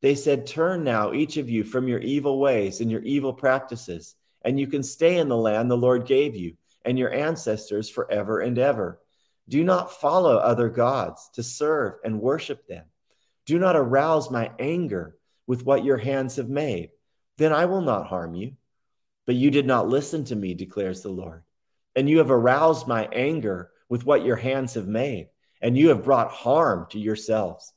They 0.00 0.14
said, 0.14 0.46
Turn 0.46 0.84
now, 0.84 1.12
each 1.12 1.36
of 1.36 1.48
you, 1.48 1.64
from 1.64 1.88
your 1.88 2.00
evil 2.00 2.38
ways 2.38 2.80
and 2.80 2.90
your 2.90 3.02
evil 3.02 3.32
practices, 3.32 4.14
and 4.44 4.58
you 4.58 4.66
can 4.66 4.82
stay 4.82 5.18
in 5.18 5.28
the 5.28 5.36
land 5.36 5.70
the 5.70 5.76
Lord 5.76 6.06
gave 6.06 6.36
you 6.36 6.56
and 6.84 6.98
your 6.98 7.12
ancestors 7.12 7.88
forever 7.88 8.40
and 8.40 8.58
ever. 8.58 9.00
Do 9.48 9.62
not 9.64 10.00
follow 10.00 10.36
other 10.36 10.68
gods 10.68 11.30
to 11.34 11.42
serve 11.42 11.94
and 12.04 12.20
worship 12.20 12.66
them. 12.66 12.84
Do 13.46 13.58
not 13.58 13.76
arouse 13.76 14.30
my 14.30 14.50
anger 14.58 15.16
with 15.46 15.64
what 15.64 15.84
your 15.84 15.98
hands 15.98 16.36
have 16.36 16.48
made. 16.48 16.90
Then 17.36 17.52
I 17.52 17.66
will 17.66 17.82
not 17.82 18.06
harm 18.06 18.34
you. 18.34 18.52
But 19.26 19.36
you 19.36 19.50
did 19.50 19.66
not 19.66 19.88
listen 19.88 20.24
to 20.26 20.36
me, 20.36 20.54
declares 20.54 21.02
the 21.02 21.10
Lord. 21.10 21.42
And 21.96 22.08
you 22.08 22.18
have 22.18 22.30
aroused 22.30 22.86
my 22.86 23.08
anger 23.12 23.70
with 23.88 24.04
what 24.04 24.24
your 24.24 24.36
hands 24.36 24.74
have 24.74 24.88
made, 24.88 25.28
and 25.60 25.78
you 25.78 25.88
have 25.88 26.04
brought 26.04 26.30
harm 26.30 26.86
to 26.90 26.98
yourselves. 26.98 27.72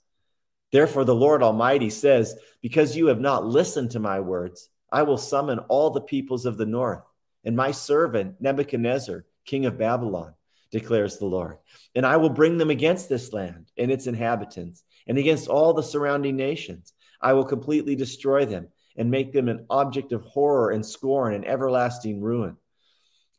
Therefore, 0.71 1.05
the 1.05 1.15
Lord 1.15 1.43
Almighty 1.43 1.89
says, 1.89 2.35
Because 2.61 2.97
you 2.97 3.07
have 3.07 3.21
not 3.21 3.45
listened 3.45 3.91
to 3.91 3.99
my 3.99 4.19
words, 4.19 4.69
I 4.91 5.03
will 5.03 5.17
summon 5.17 5.59
all 5.59 5.91
the 5.91 6.01
peoples 6.01 6.45
of 6.45 6.57
the 6.57 6.65
north, 6.65 7.03
and 7.43 7.55
my 7.55 7.71
servant 7.71 8.41
Nebuchadnezzar, 8.41 9.25
king 9.45 9.65
of 9.65 9.77
Babylon, 9.77 10.33
declares 10.71 11.17
the 11.17 11.25
Lord. 11.25 11.57
And 11.95 12.05
I 12.05 12.17
will 12.17 12.29
bring 12.29 12.57
them 12.57 12.69
against 12.69 13.07
this 13.07 13.31
land 13.31 13.71
and 13.77 13.91
its 13.91 14.07
inhabitants, 14.07 14.83
and 15.07 15.17
against 15.17 15.47
all 15.47 15.73
the 15.73 15.83
surrounding 15.83 16.35
nations. 16.35 16.93
I 17.21 17.33
will 17.33 17.45
completely 17.45 17.95
destroy 17.95 18.45
them 18.45 18.67
and 18.97 19.11
make 19.11 19.31
them 19.31 19.47
an 19.47 19.65
object 19.69 20.11
of 20.11 20.23
horror 20.23 20.71
and 20.71 20.85
scorn 20.85 21.33
and 21.33 21.45
everlasting 21.45 22.21
ruin. 22.21 22.57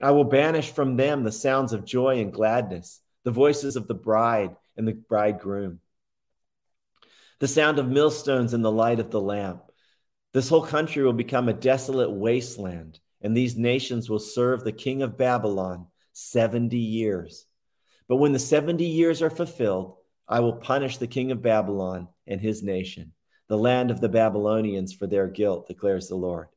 I 0.01 0.13
will 0.13 0.25
banish 0.25 0.71
from 0.71 0.97
them 0.97 1.25
the 1.25 1.33
sounds 1.33 1.73
of 1.73 1.85
joy 1.85 2.21
and 2.21 2.33
gladness, 2.33 3.01
the 3.25 3.33
voices 3.33 3.75
of 3.75 3.89
the 3.89 3.95
bride 3.95 4.55
and 4.77 4.87
the 4.87 4.93
bridegroom, 4.93 5.81
the 7.41 7.49
sound 7.49 7.79
of 7.79 7.89
millstones 7.89 8.55
and 8.55 8.65
the 8.65 8.71
light 8.71 9.01
of 9.01 9.11
the 9.11 9.21
lamp. 9.21 9.63
This 10.33 10.49
whole 10.49 10.65
country 10.65 11.03
will 11.03 11.13
become 11.13 11.49
a 11.49 11.53
desolate 11.53 12.11
wasteland, 12.11 13.01
and 13.21 13.37
these 13.37 13.57
nations 13.57 14.09
will 14.09 14.21
serve 14.21 14.63
the 14.63 14.73
king 14.73 15.03
of 15.03 15.19
Babylon 15.19 15.87
70 16.13 16.77
years. 16.77 17.47
But 18.09 18.17
when 18.17 18.33
the 18.33 18.39
70 18.39 18.85
years 18.85 19.21
are 19.21 19.31
fulfilled, 19.31 19.97
I 20.29 20.41
will 20.41 20.55
punish 20.55 20.99
the 20.99 21.07
king 21.07 21.33
of 21.33 21.43
Babylon 21.43 22.09
and 22.27 22.41
his 22.41 22.63
nation, 22.63 23.13
the 23.49 23.59
land 23.59 23.91
of 23.91 24.01
the 24.01 24.09
Babylonians, 24.09 24.93
for 24.93 25.07
their 25.07 25.27
guilt, 25.27 25.67
declares 25.67 26.09
the 26.09 26.17
Lord. 26.17 26.49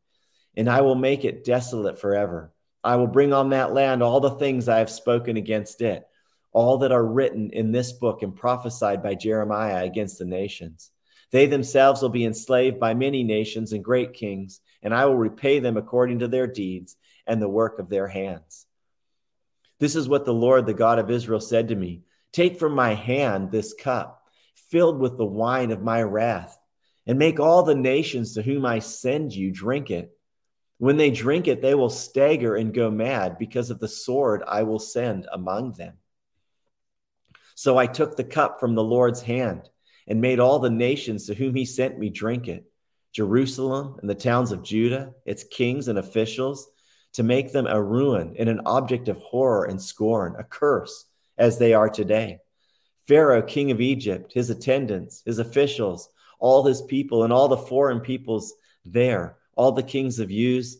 And 0.55 0.69
I 0.69 0.81
will 0.81 0.95
make 0.95 1.25
it 1.25 1.43
desolate 1.43 1.99
forever. 1.99 2.53
I 2.83 2.97
will 2.97 3.07
bring 3.07 3.33
on 3.33 3.49
that 3.49 3.73
land 3.73 4.03
all 4.03 4.19
the 4.19 4.31
things 4.31 4.67
I 4.67 4.79
have 4.79 4.89
spoken 4.89 5.37
against 5.37 5.81
it, 5.81 6.05
all 6.51 6.79
that 6.79 6.91
are 6.91 7.05
written 7.05 7.51
in 7.51 7.71
this 7.71 7.93
book 7.93 8.23
and 8.23 8.35
prophesied 8.35 9.01
by 9.01 9.15
Jeremiah 9.15 9.83
against 9.83 10.19
the 10.19 10.25
nations. 10.25 10.91
They 11.31 11.45
themselves 11.45 12.01
will 12.01 12.09
be 12.09 12.25
enslaved 12.25 12.79
by 12.79 12.93
many 12.93 13.23
nations 13.23 13.71
and 13.71 13.83
great 13.83 14.13
kings, 14.13 14.59
and 14.81 14.93
I 14.93 15.05
will 15.05 15.17
repay 15.17 15.59
them 15.59 15.77
according 15.77 16.19
to 16.19 16.27
their 16.27 16.47
deeds 16.47 16.97
and 17.25 17.41
the 17.41 17.47
work 17.47 17.79
of 17.79 17.89
their 17.89 18.07
hands. 18.07 18.65
This 19.79 19.95
is 19.95 20.09
what 20.09 20.25
the 20.25 20.33
Lord, 20.33 20.65
the 20.65 20.73
God 20.73 20.99
of 20.99 21.09
Israel, 21.09 21.39
said 21.39 21.69
to 21.69 21.75
me 21.75 22.03
Take 22.33 22.59
from 22.59 22.73
my 22.73 22.93
hand 22.93 23.51
this 23.51 23.73
cup, 23.73 24.27
filled 24.69 24.99
with 24.99 25.17
the 25.17 25.25
wine 25.25 25.71
of 25.71 25.81
my 25.81 26.01
wrath, 26.01 26.57
and 27.11 27.19
make 27.19 27.41
all 27.41 27.61
the 27.61 27.75
nations 27.75 28.35
to 28.35 28.41
whom 28.41 28.65
I 28.65 28.79
send 28.79 29.35
you 29.35 29.51
drink 29.51 29.91
it. 29.91 30.17
When 30.77 30.95
they 30.95 31.11
drink 31.11 31.49
it, 31.49 31.61
they 31.61 31.75
will 31.75 31.89
stagger 31.89 32.55
and 32.55 32.73
go 32.73 32.89
mad 32.89 33.37
because 33.37 33.69
of 33.69 33.79
the 33.79 33.89
sword 33.89 34.43
I 34.47 34.63
will 34.63 34.79
send 34.79 35.27
among 35.29 35.73
them. 35.73 35.95
So 37.53 37.77
I 37.77 37.85
took 37.85 38.15
the 38.15 38.23
cup 38.23 38.61
from 38.61 38.75
the 38.75 38.83
Lord's 38.83 39.21
hand 39.21 39.69
and 40.07 40.21
made 40.21 40.39
all 40.39 40.59
the 40.59 40.69
nations 40.69 41.25
to 41.25 41.33
whom 41.33 41.53
he 41.53 41.65
sent 41.65 41.99
me 41.99 42.09
drink 42.09 42.47
it 42.47 42.63
Jerusalem 43.11 43.97
and 43.99 44.09
the 44.09 44.15
towns 44.15 44.53
of 44.53 44.63
Judah, 44.63 45.13
its 45.25 45.43
kings 45.43 45.89
and 45.89 45.99
officials, 45.99 46.69
to 47.11 47.23
make 47.23 47.51
them 47.51 47.67
a 47.67 47.83
ruin 47.83 48.37
and 48.39 48.47
an 48.47 48.61
object 48.65 49.09
of 49.09 49.17
horror 49.17 49.65
and 49.65 49.81
scorn, 49.81 50.37
a 50.39 50.45
curse, 50.45 51.07
as 51.37 51.59
they 51.59 51.73
are 51.73 51.89
today. 51.89 52.39
Pharaoh, 53.05 53.41
king 53.41 53.69
of 53.69 53.81
Egypt, 53.81 54.31
his 54.31 54.49
attendants, 54.49 55.23
his 55.25 55.39
officials, 55.39 56.07
all 56.41 56.65
his 56.65 56.81
people, 56.81 57.23
and 57.23 57.31
all 57.31 57.47
the 57.47 57.55
foreign 57.55 58.01
peoples 58.01 58.53
there, 58.83 59.37
all 59.55 59.71
the 59.71 59.83
kings 59.83 60.19
of 60.19 60.29
Uz, 60.29 60.77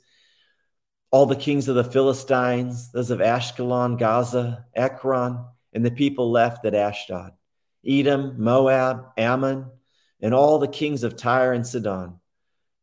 all 1.11 1.25
the 1.25 1.35
kings 1.35 1.67
of 1.67 1.75
the 1.75 1.83
Philistines, 1.83 2.91
those 2.91 3.11
of 3.11 3.19
Ashkelon, 3.19 3.97
Gaza, 3.97 4.65
Ekron, 4.75 5.45
and 5.73 5.85
the 5.85 5.91
people 5.91 6.31
left 6.31 6.65
at 6.65 6.73
Ashdod. 6.73 7.31
Edom, 7.85 8.35
Moab, 8.37 9.11
Ammon, 9.17 9.65
and 10.21 10.33
all 10.33 10.59
the 10.59 10.67
kings 10.67 11.03
of 11.03 11.15
Tyre 11.15 11.53
and 11.53 11.65
Sidon, 11.65 12.19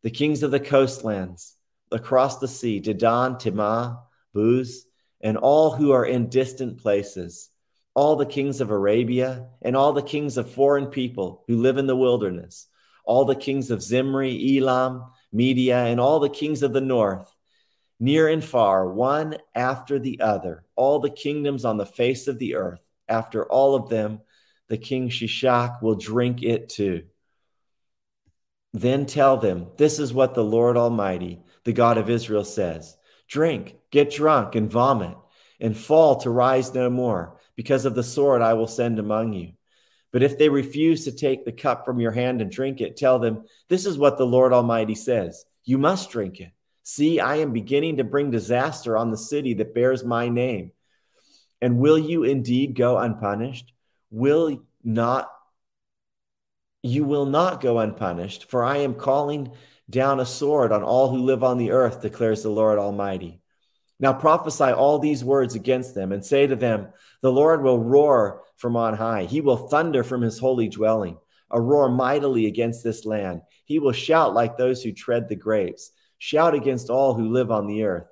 the 0.03 0.11
kings 0.11 0.43
of 0.43 0.51
the 0.51 0.61
coastlands 0.61 1.55
across 1.93 2.39
the 2.39 2.49
sea, 2.49 2.81
Dedan, 2.81 3.39
Tema, 3.39 4.03
Buz, 4.35 4.85
and 5.21 5.37
all 5.37 5.73
who 5.73 5.93
are 5.93 6.05
in 6.05 6.29
distant 6.29 6.79
places, 6.79 7.51
all 7.95 8.17
the 8.17 8.27
kings 8.27 8.61
of 8.61 8.71
Arabia, 8.71 9.49
and 9.63 9.77
all 9.77 9.93
the 9.93 10.03
kings 10.03 10.37
of 10.37 10.51
foreign 10.51 10.87
people 10.87 11.45
who 11.49 11.57
live 11.57 11.79
in 11.79 11.87
the 11.87 11.97
wilderness, 11.97 12.68
all 13.09 13.25
the 13.25 13.35
kings 13.35 13.71
of 13.71 13.83
Zimri, 13.83 14.59
Elam, 14.59 15.07
Media, 15.33 15.87
and 15.87 15.99
all 15.99 16.21
the 16.21 16.29
kings 16.29 16.63
of 16.63 16.75
the 16.75 16.81
north, 16.83 17.35
near 17.99 18.29
and 18.29 18.45
far, 18.45 18.87
one 18.87 19.39
after 19.55 19.99
the 19.99 20.21
other, 20.21 20.63
all 20.77 20.99
the 20.99 21.11
kingdoms 21.11 21.65
on 21.65 21.79
the 21.79 21.87
face 21.87 22.29
of 22.29 22.39
the 22.39 22.55
earth, 22.55 22.83
after 23.09 23.47
all 23.47 23.75
of 23.75 23.89
them 23.89 24.21
the 24.69 24.77
king 24.77 25.09
Sheshak 25.09 25.83
will 25.83 25.95
drink 25.95 26.43
it 26.43 26.69
too. 26.69 27.05
Then 28.75 29.07
tell 29.07 29.39
them, 29.39 29.69
This 29.79 29.99
is 29.99 30.13
what 30.13 30.35
the 30.35 30.45
Lord 30.45 30.77
Almighty, 30.77 31.41
the 31.65 31.73
God 31.73 31.97
of 31.97 32.11
Israel, 32.11 32.45
says 32.45 32.95
Drink, 33.27 33.77
get 33.91 34.11
drunk, 34.11 34.55
and 34.55 34.71
vomit, 34.71 35.17
and 35.59 35.75
fall 35.75 36.17
to 36.17 36.31
rise 36.31 36.75
no 36.75 36.91
more, 36.91 37.41
because 37.57 37.87
of 37.87 37.95
the 37.95 38.05
sword 38.05 38.43
I 38.43 38.53
will 38.53 38.67
send 38.67 38.99
among 38.99 39.33
you. 39.33 39.53
But 40.13 40.23
if 40.23 40.39
they 40.39 40.49
refuse 40.49 41.05
to 41.05 41.13
take 41.13 41.45
the 41.45 41.53
cup 41.53 41.85
from 41.85 42.01
your 42.01 42.13
hand 42.13 42.41
and 42.41 42.51
drink 42.51 42.81
it, 42.81 42.97
tell 42.97 43.19
them, 43.19 43.45
This 43.69 43.87
is 43.87 43.99
what 43.99 44.19
the 44.19 44.27
Lord 44.27 44.53
Almighty 44.53 44.95
says 44.95 45.45
You 45.65 45.79
must 45.79 46.11
drink 46.11 46.41
it. 46.41 46.53
See, 46.83 47.21
I 47.21 47.37
am 47.37 47.53
beginning 47.53 47.99
to 47.99 48.05
bring 48.05 48.31
disaster 48.31 48.97
on 48.97 49.11
the 49.11 49.19
city 49.19 49.55
that 49.55 49.75
bears 49.75 50.05
my 50.05 50.29
name. 50.29 50.73
And 51.61 51.79
will 51.79 51.99
you 51.99 52.25
indeed 52.25 52.75
go 52.75 52.97
unpunished? 52.97 53.73
will 54.11 54.63
not 54.83 55.31
you 56.83 57.05
will 57.05 57.27
not 57.27 57.61
go 57.61 57.81
unpunished, 57.81 58.49
for 58.49 58.63
I 58.63 58.79
am 58.79 58.95
calling 58.95 59.51
down 59.91 60.21
a 60.21 60.27
sword 60.27 60.71
on 60.71 60.85
all 60.85 61.11
who 61.11 61.25
live 61.25 61.43
on 61.43 61.59
the 61.59 61.73
earth, 61.73 62.01
declares 62.01 62.45
the 62.45 62.51
Lord 62.51 62.79
Almighty. 62.79 63.41
Now 64.01 64.13
prophesy 64.13 64.65
all 64.65 64.99
these 64.99 65.25
words 65.25 65.55
against 65.55 65.95
them 65.95 66.13
and 66.13 66.25
say 66.25 66.47
to 66.47 66.57
them, 66.57 66.89
The 67.21 67.33
Lord 67.33 67.63
will 67.63 67.83
roar 67.83 68.43
from 68.57 68.77
on 68.77 68.95
high. 68.95 69.25
He 69.25 69.41
will 69.41 69.69
thunder 69.69 70.05
from 70.05 70.23
his 70.23 70.39
holy 70.39 70.69
dwelling, 70.69 71.17
a 71.51 71.61
roar 71.61 71.89
mightily 71.89 72.47
against 72.47 72.85
this 72.85 73.05
land. 73.05 73.43
He 73.65 73.79
will 73.79 73.93
shout 73.93 74.35
like 74.35 74.57
those 74.57 74.83
who 74.83 74.93
tread 74.93 75.29
the 75.29 75.37
grapes, 75.37 75.91
shout 76.19 76.55
against 76.55 76.91
all 76.91 77.15
who 77.15 77.29
live 77.29 77.51
on 77.51 77.67
the 77.67 77.85
earth. 77.85 78.07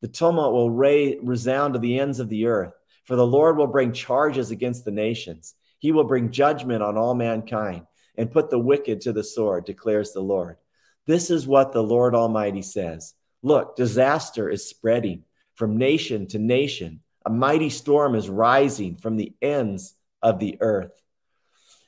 The 0.00 0.08
tumult 0.08 0.52
will 0.52 0.70
resound 0.70 1.74
to 1.74 1.80
the 1.80 1.98
ends 1.98 2.20
of 2.20 2.28
the 2.28 2.46
earth. 2.46 2.72
For 3.04 3.16
the 3.16 3.26
Lord 3.26 3.56
will 3.56 3.66
bring 3.66 3.92
charges 3.92 4.50
against 4.50 4.84
the 4.84 4.90
nations. 4.90 5.54
He 5.78 5.92
will 5.92 6.04
bring 6.04 6.30
judgment 6.30 6.82
on 6.82 6.98
all 6.98 7.14
mankind 7.14 7.86
and 8.18 8.30
put 8.30 8.50
the 8.50 8.58
wicked 8.58 9.00
to 9.00 9.14
the 9.14 9.24
sword, 9.24 9.64
declares 9.64 10.12
the 10.12 10.20
Lord. 10.20 10.58
This 11.06 11.30
is 11.30 11.46
what 11.46 11.72
the 11.72 11.82
Lord 11.82 12.14
Almighty 12.14 12.60
says 12.60 13.14
Look, 13.42 13.76
disaster 13.76 14.50
is 14.50 14.68
spreading 14.68 15.24
from 15.58 15.76
nation 15.76 16.28
to 16.28 16.38
nation. 16.38 17.00
A 17.26 17.30
mighty 17.30 17.68
storm 17.68 18.14
is 18.14 18.30
rising 18.30 18.96
from 18.96 19.16
the 19.16 19.34
ends 19.42 19.92
of 20.22 20.38
the 20.38 20.56
earth. 20.60 21.02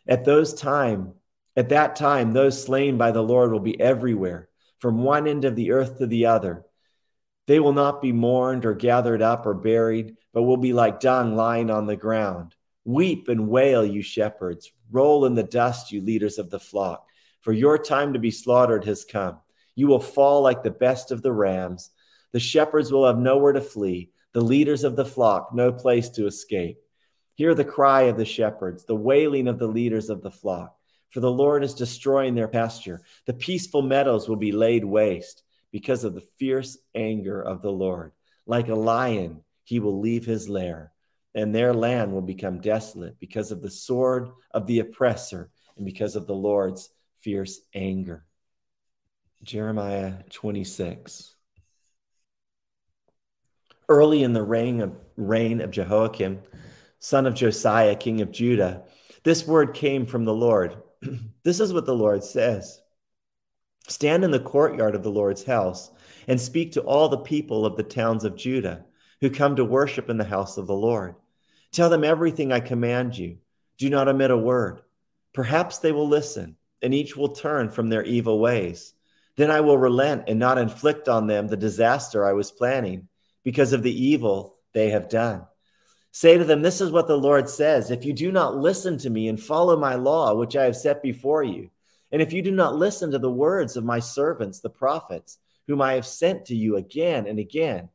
At 0.08 0.24
those 0.24 0.52
time, 0.52 1.14
at 1.56 1.68
that 1.68 1.94
time, 1.94 2.32
those 2.32 2.60
slain 2.60 2.98
by 2.98 3.12
the 3.12 3.22
Lord 3.22 3.52
will 3.52 3.60
be 3.60 3.80
everywhere, 3.80 4.48
from 4.80 5.04
one 5.04 5.28
end 5.28 5.44
of 5.44 5.54
the 5.54 5.70
earth 5.70 5.98
to 5.98 6.08
the 6.08 6.26
other. 6.26 6.64
They 7.46 7.60
will 7.60 7.72
not 7.72 8.02
be 8.02 8.10
mourned 8.10 8.64
or 8.64 8.74
gathered 8.74 9.22
up 9.22 9.46
or 9.46 9.54
buried, 9.54 10.16
but 10.32 10.42
will 10.42 10.56
be 10.56 10.72
like 10.72 10.98
dung 10.98 11.36
lying 11.36 11.70
on 11.70 11.86
the 11.86 11.96
ground. 11.96 12.56
Weep 12.84 13.28
and 13.28 13.48
wail, 13.48 13.84
you 13.84 14.02
shepherds. 14.02 14.72
Roll 14.90 15.26
in 15.26 15.36
the 15.36 15.44
dust, 15.44 15.92
you 15.92 16.00
leaders 16.00 16.38
of 16.38 16.50
the 16.50 16.58
flock, 16.58 17.06
for 17.40 17.52
your 17.52 17.78
time 17.78 18.14
to 18.14 18.18
be 18.18 18.32
slaughtered 18.32 18.84
has 18.84 19.04
come. 19.04 19.38
You 19.76 19.86
will 19.86 20.00
fall 20.00 20.42
like 20.42 20.64
the 20.64 20.72
best 20.72 21.12
of 21.12 21.22
the 21.22 21.32
rams. 21.32 21.90
The 22.32 22.40
shepherds 22.40 22.92
will 22.92 23.06
have 23.06 23.18
nowhere 23.18 23.52
to 23.52 23.60
flee, 23.60 24.10
the 24.32 24.40
leaders 24.40 24.84
of 24.84 24.96
the 24.96 25.04
flock, 25.04 25.54
no 25.54 25.72
place 25.72 26.08
to 26.10 26.26
escape. 26.26 26.78
Hear 27.34 27.54
the 27.54 27.64
cry 27.64 28.02
of 28.02 28.16
the 28.16 28.24
shepherds, 28.24 28.84
the 28.84 28.94
wailing 28.94 29.48
of 29.48 29.58
the 29.58 29.66
leaders 29.66 30.10
of 30.10 30.22
the 30.22 30.30
flock. 30.30 30.76
For 31.10 31.20
the 31.20 31.30
Lord 31.30 31.64
is 31.64 31.74
destroying 31.74 32.34
their 32.34 32.48
pasture. 32.48 33.02
The 33.26 33.34
peaceful 33.34 33.82
meadows 33.82 34.28
will 34.28 34.36
be 34.36 34.52
laid 34.52 34.84
waste 34.84 35.42
because 35.72 36.04
of 36.04 36.14
the 36.14 36.26
fierce 36.38 36.78
anger 36.94 37.42
of 37.42 37.62
the 37.62 37.72
Lord. 37.72 38.12
Like 38.46 38.68
a 38.68 38.74
lion, 38.74 39.42
he 39.64 39.80
will 39.80 40.00
leave 40.00 40.24
his 40.24 40.48
lair, 40.48 40.92
and 41.34 41.54
their 41.54 41.74
land 41.74 42.12
will 42.12 42.22
become 42.22 42.60
desolate 42.60 43.18
because 43.18 43.50
of 43.50 43.62
the 43.62 43.70
sword 43.70 44.30
of 44.52 44.66
the 44.66 44.80
oppressor 44.80 45.50
and 45.76 45.84
because 45.84 46.16
of 46.16 46.26
the 46.26 46.34
Lord's 46.34 46.90
fierce 47.20 47.60
anger. 47.74 48.24
Jeremiah 49.42 50.14
26. 50.30 51.34
Early 53.90 54.22
in 54.22 54.32
the 54.32 54.44
reign 54.44 54.80
of, 54.80 54.94
reign 55.16 55.60
of 55.60 55.72
Jehoiakim, 55.72 56.40
son 57.00 57.26
of 57.26 57.34
Josiah, 57.34 57.96
king 57.96 58.20
of 58.20 58.30
Judah, 58.30 58.84
this 59.24 59.44
word 59.44 59.74
came 59.74 60.06
from 60.06 60.24
the 60.24 60.32
Lord. 60.32 60.76
this 61.42 61.58
is 61.58 61.72
what 61.72 61.86
the 61.86 61.94
Lord 61.94 62.22
says 62.22 62.80
Stand 63.88 64.22
in 64.22 64.30
the 64.30 64.38
courtyard 64.38 64.94
of 64.94 65.02
the 65.02 65.10
Lord's 65.10 65.42
house 65.42 65.90
and 66.28 66.40
speak 66.40 66.70
to 66.72 66.82
all 66.82 67.08
the 67.08 67.18
people 67.18 67.66
of 67.66 67.76
the 67.76 67.82
towns 67.82 68.22
of 68.22 68.36
Judah 68.36 68.84
who 69.20 69.28
come 69.28 69.56
to 69.56 69.64
worship 69.64 70.08
in 70.08 70.18
the 70.18 70.24
house 70.24 70.56
of 70.56 70.68
the 70.68 70.72
Lord. 70.72 71.16
Tell 71.72 71.90
them 71.90 72.04
everything 72.04 72.52
I 72.52 72.60
command 72.60 73.18
you. 73.18 73.38
Do 73.76 73.90
not 73.90 74.06
omit 74.06 74.30
a 74.30 74.38
word. 74.38 74.82
Perhaps 75.32 75.78
they 75.78 75.90
will 75.90 76.06
listen, 76.06 76.54
and 76.80 76.94
each 76.94 77.16
will 77.16 77.30
turn 77.30 77.70
from 77.70 77.88
their 77.88 78.04
evil 78.04 78.38
ways. 78.38 78.94
Then 79.34 79.50
I 79.50 79.62
will 79.62 79.78
relent 79.78 80.28
and 80.28 80.38
not 80.38 80.58
inflict 80.58 81.08
on 81.08 81.26
them 81.26 81.48
the 81.48 81.56
disaster 81.56 82.24
I 82.24 82.34
was 82.34 82.52
planning 82.52 83.08
because 83.50 83.72
of 83.72 83.82
the 83.82 84.04
evil 84.04 84.60
they 84.74 84.90
have 84.90 85.08
done. 85.08 85.44
Say 86.12 86.38
to 86.38 86.44
them, 86.44 86.62
This 86.62 86.80
is 86.80 86.92
what 86.92 87.08
the 87.08 87.18
Lord 87.18 87.48
says 87.48 87.90
If 87.90 88.04
you 88.04 88.12
do 88.12 88.30
not 88.30 88.56
listen 88.56 88.96
to 88.98 89.10
me 89.10 89.26
and 89.26 89.42
follow 89.42 89.76
my 89.76 89.96
law, 89.96 90.34
which 90.34 90.54
I 90.54 90.62
have 90.66 90.76
set 90.76 91.02
before 91.02 91.42
you, 91.42 91.68
and 92.12 92.22
if 92.22 92.32
you 92.32 92.42
do 92.42 92.52
not 92.52 92.76
listen 92.76 93.10
to 93.10 93.18
the 93.18 93.28
words 93.28 93.76
of 93.76 93.82
my 93.82 93.98
servants, 93.98 94.60
the 94.60 94.70
prophets, 94.70 95.38
whom 95.66 95.82
I 95.82 95.94
have 95.94 96.06
sent 96.06 96.44
to 96.44 96.54
you 96.54 96.76
again 96.76 97.26
and 97.26 97.40
again, 97.40 97.88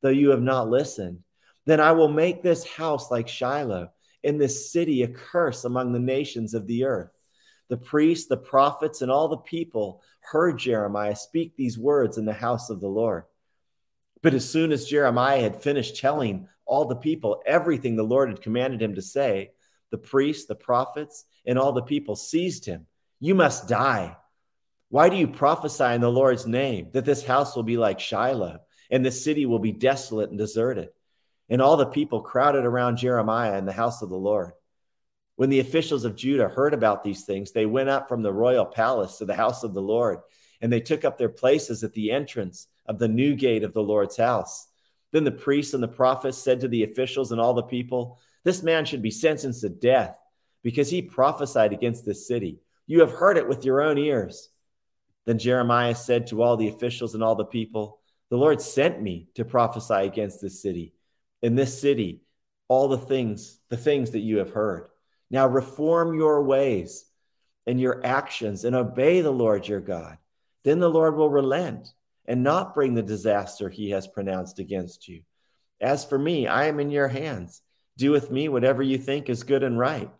though 0.00 0.08
you 0.08 0.30
have 0.30 0.40
not 0.40 0.70
listened, 0.70 1.18
then 1.66 1.78
I 1.78 1.92
will 1.92 2.08
make 2.08 2.42
this 2.42 2.66
house 2.66 3.10
like 3.10 3.28
Shiloh, 3.28 3.90
and 4.24 4.40
this 4.40 4.72
city 4.72 5.02
a 5.02 5.08
curse 5.08 5.66
among 5.66 5.92
the 5.92 5.98
nations 5.98 6.54
of 6.54 6.66
the 6.66 6.84
earth. 6.84 7.10
The 7.68 7.76
priests, 7.76 8.28
the 8.28 8.38
prophets, 8.38 9.02
and 9.02 9.10
all 9.10 9.28
the 9.28 9.36
people 9.36 10.00
heard 10.20 10.58
Jeremiah 10.58 11.16
speak 11.16 11.54
these 11.54 11.78
words 11.78 12.16
in 12.16 12.24
the 12.24 12.32
house 12.32 12.70
of 12.70 12.80
the 12.80 12.88
Lord. 12.88 13.24
But 14.22 14.34
as 14.34 14.48
soon 14.48 14.72
as 14.72 14.86
Jeremiah 14.86 15.40
had 15.40 15.62
finished 15.62 15.96
telling 15.96 16.48
all 16.64 16.84
the 16.84 16.96
people 16.96 17.42
everything 17.44 17.96
the 17.96 18.02
Lord 18.04 18.28
had 18.28 18.40
commanded 18.40 18.80
him 18.80 18.94
to 18.94 19.02
say, 19.02 19.50
the 19.90 19.98
priests, 19.98 20.46
the 20.46 20.54
prophets, 20.54 21.24
and 21.44 21.58
all 21.58 21.72
the 21.72 21.82
people 21.82 22.16
seized 22.16 22.64
him. 22.64 22.86
You 23.20 23.34
must 23.34 23.68
die. 23.68 24.16
Why 24.88 25.08
do 25.08 25.16
you 25.16 25.28
prophesy 25.28 25.84
in 25.84 26.00
the 26.00 26.10
Lord's 26.10 26.46
name 26.46 26.88
that 26.92 27.04
this 27.04 27.24
house 27.24 27.54
will 27.54 27.62
be 27.62 27.76
like 27.76 28.00
Shiloh 28.00 28.60
and 28.90 29.04
the 29.04 29.10
city 29.10 29.46
will 29.46 29.58
be 29.58 29.72
desolate 29.72 30.30
and 30.30 30.38
deserted? 30.38 30.90
And 31.48 31.60
all 31.60 31.76
the 31.76 31.86
people 31.86 32.22
crowded 32.22 32.64
around 32.64 32.96
Jeremiah 32.96 33.58
in 33.58 33.66
the 33.66 33.72
house 33.72 34.02
of 34.02 34.08
the 34.08 34.16
Lord. 34.16 34.52
When 35.36 35.50
the 35.50 35.60
officials 35.60 36.04
of 36.04 36.16
Judah 36.16 36.48
heard 36.48 36.74
about 36.74 37.02
these 37.02 37.24
things, 37.24 37.52
they 37.52 37.66
went 37.66 37.88
up 37.88 38.08
from 38.08 38.22
the 38.22 38.32
royal 38.32 38.66
palace 38.66 39.18
to 39.18 39.24
the 39.24 39.34
house 39.34 39.62
of 39.62 39.74
the 39.74 39.82
Lord, 39.82 40.20
and 40.60 40.72
they 40.72 40.80
took 40.80 41.04
up 41.04 41.18
their 41.18 41.28
places 41.28 41.82
at 41.84 41.92
the 41.94 42.12
entrance 42.12 42.68
of 42.86 42.98
the 42.98 43.08
new 43.08 43.34
gate 43.34 43.64
of 43.64 43.72
the 43.72 43.82
Lord's 43.82 44.16
house. 44.16 44.68
Then 45.12 45.24
the 45.24 45.30
priests 45.30 45.74
and 45.74 45.82
the 45.82 45.88
prophets 45.88 46.38
said 46.38 46.60
to 46.60 46.68
the 46.68 46.84
officials 46.84 47.32
and 47.32 47.40
all 47.40 47.54
the 47.54 47.62
people, 47.62 48.18
This 48.44 48.62
man 48.62 48.84
should 48.84 49.02
be 49.02 49.10
sentenced 49.10 49.60
to 49.60 49.68
death 49.68 50.18
because 50.62 50.90
he 50.90 51.02
prophesied 51.02 51.72
against 51.72 52.04
this 52.04 52.26
city. 52.26 52.60
You 52.86 53.00
have 53.00 53.12
heard 53.12 53.36
it 53.36 53.48
with 53.48 53.64
your 53.64 53.82
own 53.82 53.98
ears. 53.98 54.48
Then 55.26 55.38
Jeremiah 55.38 55.94
said 55.94 56.26
to 56.28 56.42
all 56.42 56.56
the 56.56 56.68
officials 56.68 57.14
and 57.14 57.22
all 57.22 57.34
the 57.34 57.44
people, 57.44 58.00
The 58.30 58.36
Lord 58.36 58.60
sent 58.60 59.00
me 59.00 59.28
to 59.34 59.44
prophesy 59.44 59.94
against 59.94 60.40
this 60.40 60.60
city. 60.60 60.94
In 61.42 61.54
this 61.54 61.80
city, 61.80 62.22
all 62.68 62.88
the 62.88 62.98
things, 62.98 63.58
the 63.68 63.76
things 63.76 64.12
that 64.12 64.20
you 64.20 64.38
have 64.38 64.50
heard. 64.50 64.88
Now 65.30 65.46
reform 65.46 66.14
your 66.14 66.42
ways 66.42 67.04
and 67.66 67.80
your 67.80 68.04
actions 68.04 68.64
and 68.64 68.74
obey 68.74 69.20
the 69.20 69.30
Lord 69.30 69.66
your 69.66 69.80
God. 69.80 70.18
Then 70.64 70.80
the 70.80 70.90
Lord 70.90 71.16
will 71.16 71.30
relent 71.30 71.92
and 72.26 72.42
not 72.42 72.74
bring 72.74 72.94
the 72.94 73.02
disaster 73.02 73.68
he 73.68 73.90
has 73.90 74.06
pronounced 74.06 74.58
against 74.58 75.08
you. 75.08 75.22
As 75.80 76.04
for 76.04 76.18
me, 76.18 76.46
I 76.46 76.66
am 76.66 76.78
in 76.78 76.90
your 76.90 77.08
hands. 77.08 77.60
Do 77.98 78.10
with 78.10 78.30
me 78.30 78.48
whatever 78.48 78.82
you 78.82 78.98
think 78.98 79.28
is 79.28 79.42
good 79.42 79.62
and 79.62 79.78
right. 79.78 80.10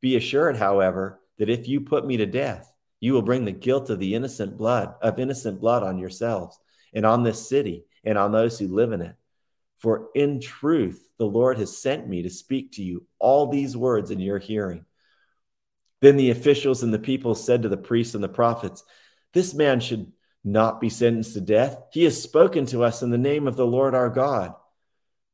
Be 0.00 0.16
assured, 0.16 0.56
however, 0.56 1.20
that 1.38 1.48
if 1.48 1.68
you 1.68 1.80
put 1.80 2.06
me 2.06 2.16
to 2.18 2.26
death, 2.26 2.70
you 3.00 3.12
will 3.12 3.22
bring 3.22 3.44
the 3.44 3.52
guilt 3.52 3.90
of 3.90 3.98
the 3.98 4.14
innocent 4.14 4.56
blood 4.56 4.94
of 5.00 5.18
innocent 5.18 5.60
blood 5.60 5.82
on 5.82 5.98
yourselves 5.98 6.58
and 6.92 7.04
on 7.04 7.22
this 7.22 7.48
city 7.48 7.84
and 8.04 8.18
on 8.18 8.32
those 8.32 8.58
who 8.58 8.68
live 8.68 8.92
in 8.92 9.02
it. 9.02 9.14
For 9.78 10.08
in 10.14 10.40
truth, 10.40 11.06
the 11.18 11.26
Lord 11.26 11.58
has 11.58 11.76
sent 11.76 12.08
me 12.08 12.22
to 12.22 12.30
speak 12.30 12.72
to 12.72 12.82
you 12.82 13.06
all 13.18 13.46
these 13.46 13.76
words 13.76 14.10
in 14.10 14.20
your 14.20 14.38
hearing. 14.38 14.84
Then 16.00 16.16
the 16.16 16.30
officials 16.30 16.82
and 16.82 16.92
the 16.92 16.98
people 16.98 17.34
said 17.34 17.62
to 17.62 17.68
the 17.68 17.76
priests 17.76 18.14
and 18.14 18.24
the 18.24 18.28
prophets, 18.28 18.84
This 19.32 19.54
man 19.54 19.80
should 19.80 20.12
not 20.44 20.80
be 20.80 20.90
sentenced 20.90 21.32
to 21.34 21.40
death. 21.40 21.80
He 21.90 22.04
has 22.04 22.22
spoken 22.22 22.66
to 22.66 22.84
us 22.84 23.02
in 23.02 23.10
the 23.10 23.18
name 23.18 23.48
of 23.48 23.56
the 23.56 23.66
Lord 23.66 23.94
our 23.94 24.10
God. 24.10 24.54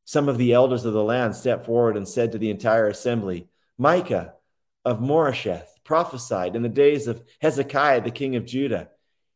Some 0.04 0.28
of 0.28 0.38
the 0.38 0.52
elders 0.52 0.84
of 0.84 0.92
the 0.92 1.02
land 1.02 1.34
stepped 1.34 1.66
forward 1.66 1.96
and 1.96 2.08
said 2.08 2.32
to 2.32 2.38
the 2.38 2.50
entire 2.50 2.88
assembly, 2.88 3.48
Micah 3.76 4.34
of 4.84 5.00
Moresheth 5.00 5.68
prophesied 5.84 6.56
in 6.56 6.62
the 6.62 6.68
days 6.68 7.06
of 7.06 7.22
Hezekiah, 7.40 8.02
the 8.02 8.10
king 8.10 8.36
of 8.36 8.46
Judah. 8.46 8.88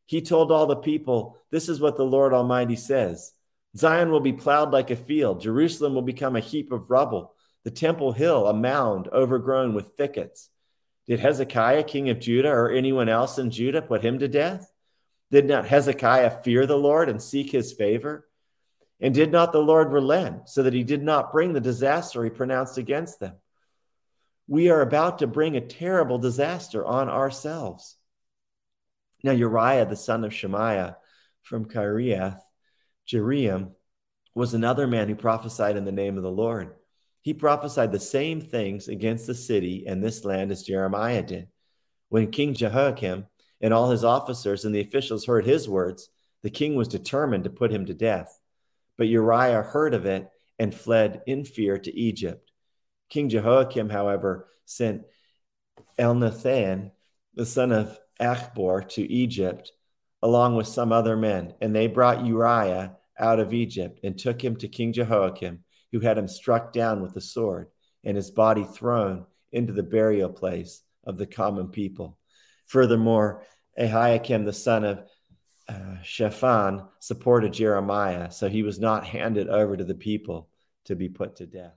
He 0.07 0.21
told 0.21 0.53
all 0.53 0.67
the 0.67 0.77
people, 0.77 1.39
This 1.51 1.69
is 1.69 1.81
what 1.81 1.97
the 1.97 2.05
Lord 2.05 2.33
Almighty 2.33 2.77
says 2.77 3.33
Zion 3.77 4.11
will 4.11 4.21
be 4.21 4.33
plowed 4.33 4.71
like 4.71 4.91
a 4.91 4.97
field, 4.97 5.41
Jerusalem 5.41 5.95
will 5.95 6.03
become 6.03 6.37
a 6.37 6.41
heap 6.41 6.71
of 6.73 6.91
rubble, 6.91 7.35
the 7.65 7.71
temple 7.71 8.13
hill 8.13 8.47
a 8.47 8.55
mound 8.55 9.09
overgrown 9.09 9.75
with 9.75 9.97
thickets. 9.97 10.49
Did 11.07 11.21
Hezekiah, 11.21 11.85
king 11.85 12.09
of 12.09 12.21
Judah, 12.21 12.51
or 12.51 12.71
anyone 12.71 13.09
else 13.09 13.39
in 13.39 13.51
Judah 13.51 13.83
put 13.83 14.05
him 14.05 14.19
to 14.21 14.29
death? 14.29 14.71
Did 15.31 15.47
not 15.47 15.67
Hezekiah 15.67 16.43
fear 16.43 16.67
the 16.67 16.79
Lord 16.79 17.09
and 17.09 17.21
seek 17.21 17.51
his 17.51 17.73
favor? 17.73 18.29
And 19.01 19.15
did 19.15 19.33
not 19.33 19.53
the 19.53 19.61
Lord 19.61 19.93
relent 19.93 20.49
so 20.49 20.63
that 20.63 20.73
he 20.73 20.85
did 20.85 21.03
not 21.03 21.33
bring 21.33 21.53
the 21.53 21.61
disaster 21.61 22.23
he 22.23 22.31
pronounced 22.31 22.79
against 22.79 23.21
them? 23.21 23.35
We 24.47 24.71
are 24.71 24.81
about 24.81 25.19
to 25.19 25.27
bring 25.27 25.57
a 25.57 25.61
terrible 25.61 26.19
disaster 26.19 26.85
on 26.85 27.09
ourselves. 27.09 27.97
Now, 29.23 29.33
Uriah, 29.33 29.87
the 29.87 29.97
son 29.97 30.23
of 30.25 30.35
Shemaiah 30.35 30.97
from 31.43 31.65
Kiriath 31.65 32.41
Jearim, 33.11 33.73
was 34.35 34.53
another 34.53 34.87
man 34.87 35.09
who 35.09 35.15
prophesied 35.15 35.77
in 35.77 35.85
the 35.85 35.93
name 35.93 36.17
of 36.17 36.23
the 36.23 36.31
Lord. 36.31 36.75
He 37.23 37.33
prophesied 37.33 37.91
the 37.91 38.01
same 38.01 38.41
things 38.41 38.89
against 38.89 39.27
the 39.27 39.35
city 39.35 39.85
and 39.87 40.03
this 40.03 40.25
land 40.25 40.51
as 40.51 40.63
Jeremiah 40.63 41.23
did. 41.23 41.49
When 42.11 42.31
King 42.31 42.53
Jehoiakim 42.53 43.27
and 43.65 43.73
all 43.73 43.89
his 43.89 44.05
officers 44.05 44.67
and 44.67 44.75
the 44.75 44.83
officials 44.83 45.25
heard 45.25 45.47
his 45.47 45.67
words, 45.67 46.11
the 46.43 46.51
king 46.51 46.75
was 46.75 46.87
determined 46.87 47.45
to 47.45 47.51
put 47.51 47.73
him 47.73 47.87
to 47.87 47.95
death. 47.95 48.39
But 48.99 49.09
Uriah 49.09 49.63
heard 49.63 49.95
of 49.95 50.05
it 50.05 50.29
and 50.59 50.75
fled 50.75 51.23
in 51.27 51.47
fear 51.47 51.79
to 51.79 51.99
Egypt. 51.99 52.51
King 53.09 53.31
Jehoiakim, 53.31 53.89
however, 53.89 54.49
sent 54.67 55.05
Elnathan, 55.99 56.91
the 57.33 57.47
son 57.47 57.73
of 57.73 57.99
Achbor, 58.21 58.87
to 58.91 59.03
Egypt, 59.11 59.73
along 60.23 60.57
with 60.57 60.67
some 60.67 60.93
other 60.93 61.17
men, 61.17 61.55
and 61.63 61.75
they 61.75 61.87
brought 61.87 62.27
Uriah 62.27 62.95
out 63.19 63.41
of 63.41 63.55
Egypt 63.55 63.99
and 64.05 64.19
took 64.19 64.45
him 64.45 64.57
to 64.57 64.69
King 64.69 64.93
Jehoiakim, 64.93 65.65
who 65.91 66.01
had 66.01 66.19
him 66.19 66.29
struck 66.29 66.75
down 66.75 67.01
with 67.01 67.15
the 67.15 67.23
sword, 67.23 67.69
and 68.05 68.15
his 68.15 68.31
body 68.31 68.65
thrown 68.65 69.25
into 69.53 69.73
the 69.73 69.83
burial 69.83 70.29
place 70.29 70.83
of 71.05 71.17
the 71.17 71.27
common 71.27 71.69
people. 71.69 72.19
Furthermore, 72.67 73.43
Ahikam, 73.79 74.45
the 74.45 74.53
son 74.53 74.85
of 74.85 75.05
uh, 75.69 75.97
Shaphan, 76.03 76.87
supported 77.01 77.53
Jeremiah, 77.53 78.31
so 78.31 78.49
he 78.49 78.63
was 78.63 78.79
not 78.79 79.05
handed 79.05 79.49
over 79.49 79.77
to 79.77 79.85
the 79.85 79.95
people 79.95 80.49
to 80.85 80.95
be 80.95 81.09
put 81.09 81.37
to 81.37 81.47
death. 81.47 81.73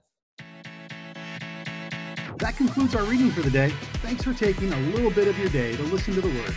That 2.38 2.56
concludes 2.56 2.94
our 2.94 3.02
reading 3.04 3.30
for 3.30 3.40
the 3.40 3.50
day. 3.50 3.70
Thanks 3.94 4.22
for 4.22 4.32
taking 4.32 4.72
a 4.72 4.80
little 4.92 5.10
bit 5.10 5.26
of 5.26 5.36
your 5.38 5.48
day 5.48 5.74
to 5.74 5.82
listen 5.84 6.14
to 6.14 6.20
the 6.20 6.28
Word. 6.28 6.54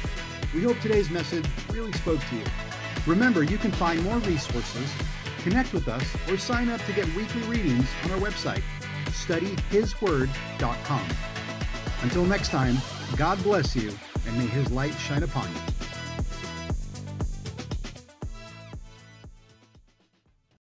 We 0.54 0.64
hope 0.64 0.80
today's 0.80 1.10
message 1.10 1.46
really 1.72 1.94
spoke 1.94 2.20
to 2.30 2.36
you. 2.36 2.44
Remember, 3.08 3.44
you 3.44 3.58
can 3.58 3.72
find 3.72 4.04
more 4.04 4.20
resources, 4.20 4.92
connect 5.40 5.74
with 5.74 5.88
us, 5.88 6.06
or 6.30 6.38
sign 6.38 6.70
up 6.70 6.84
to 6.86 6.94
get 6.94 7.08
weekly 7.16 7.42
readings 7.44 7.90
on 8.04 8.12
our 8.12 8.20
website, 8.20 8.62
studyhisword.com. 9.06 11.08
Until 12.04 12.26
next 12.26 12.50
time, 12.50 12.78
God 13.16 13.42
bless 13.42 13.76
you 13.76 13.92
and 14.28 14.38
may 14.38 14.46
his 14.46 14.72
light 14.72 14.94
shine 14.96 15.24
upon 15.24 15.48
you. 15.52 15.91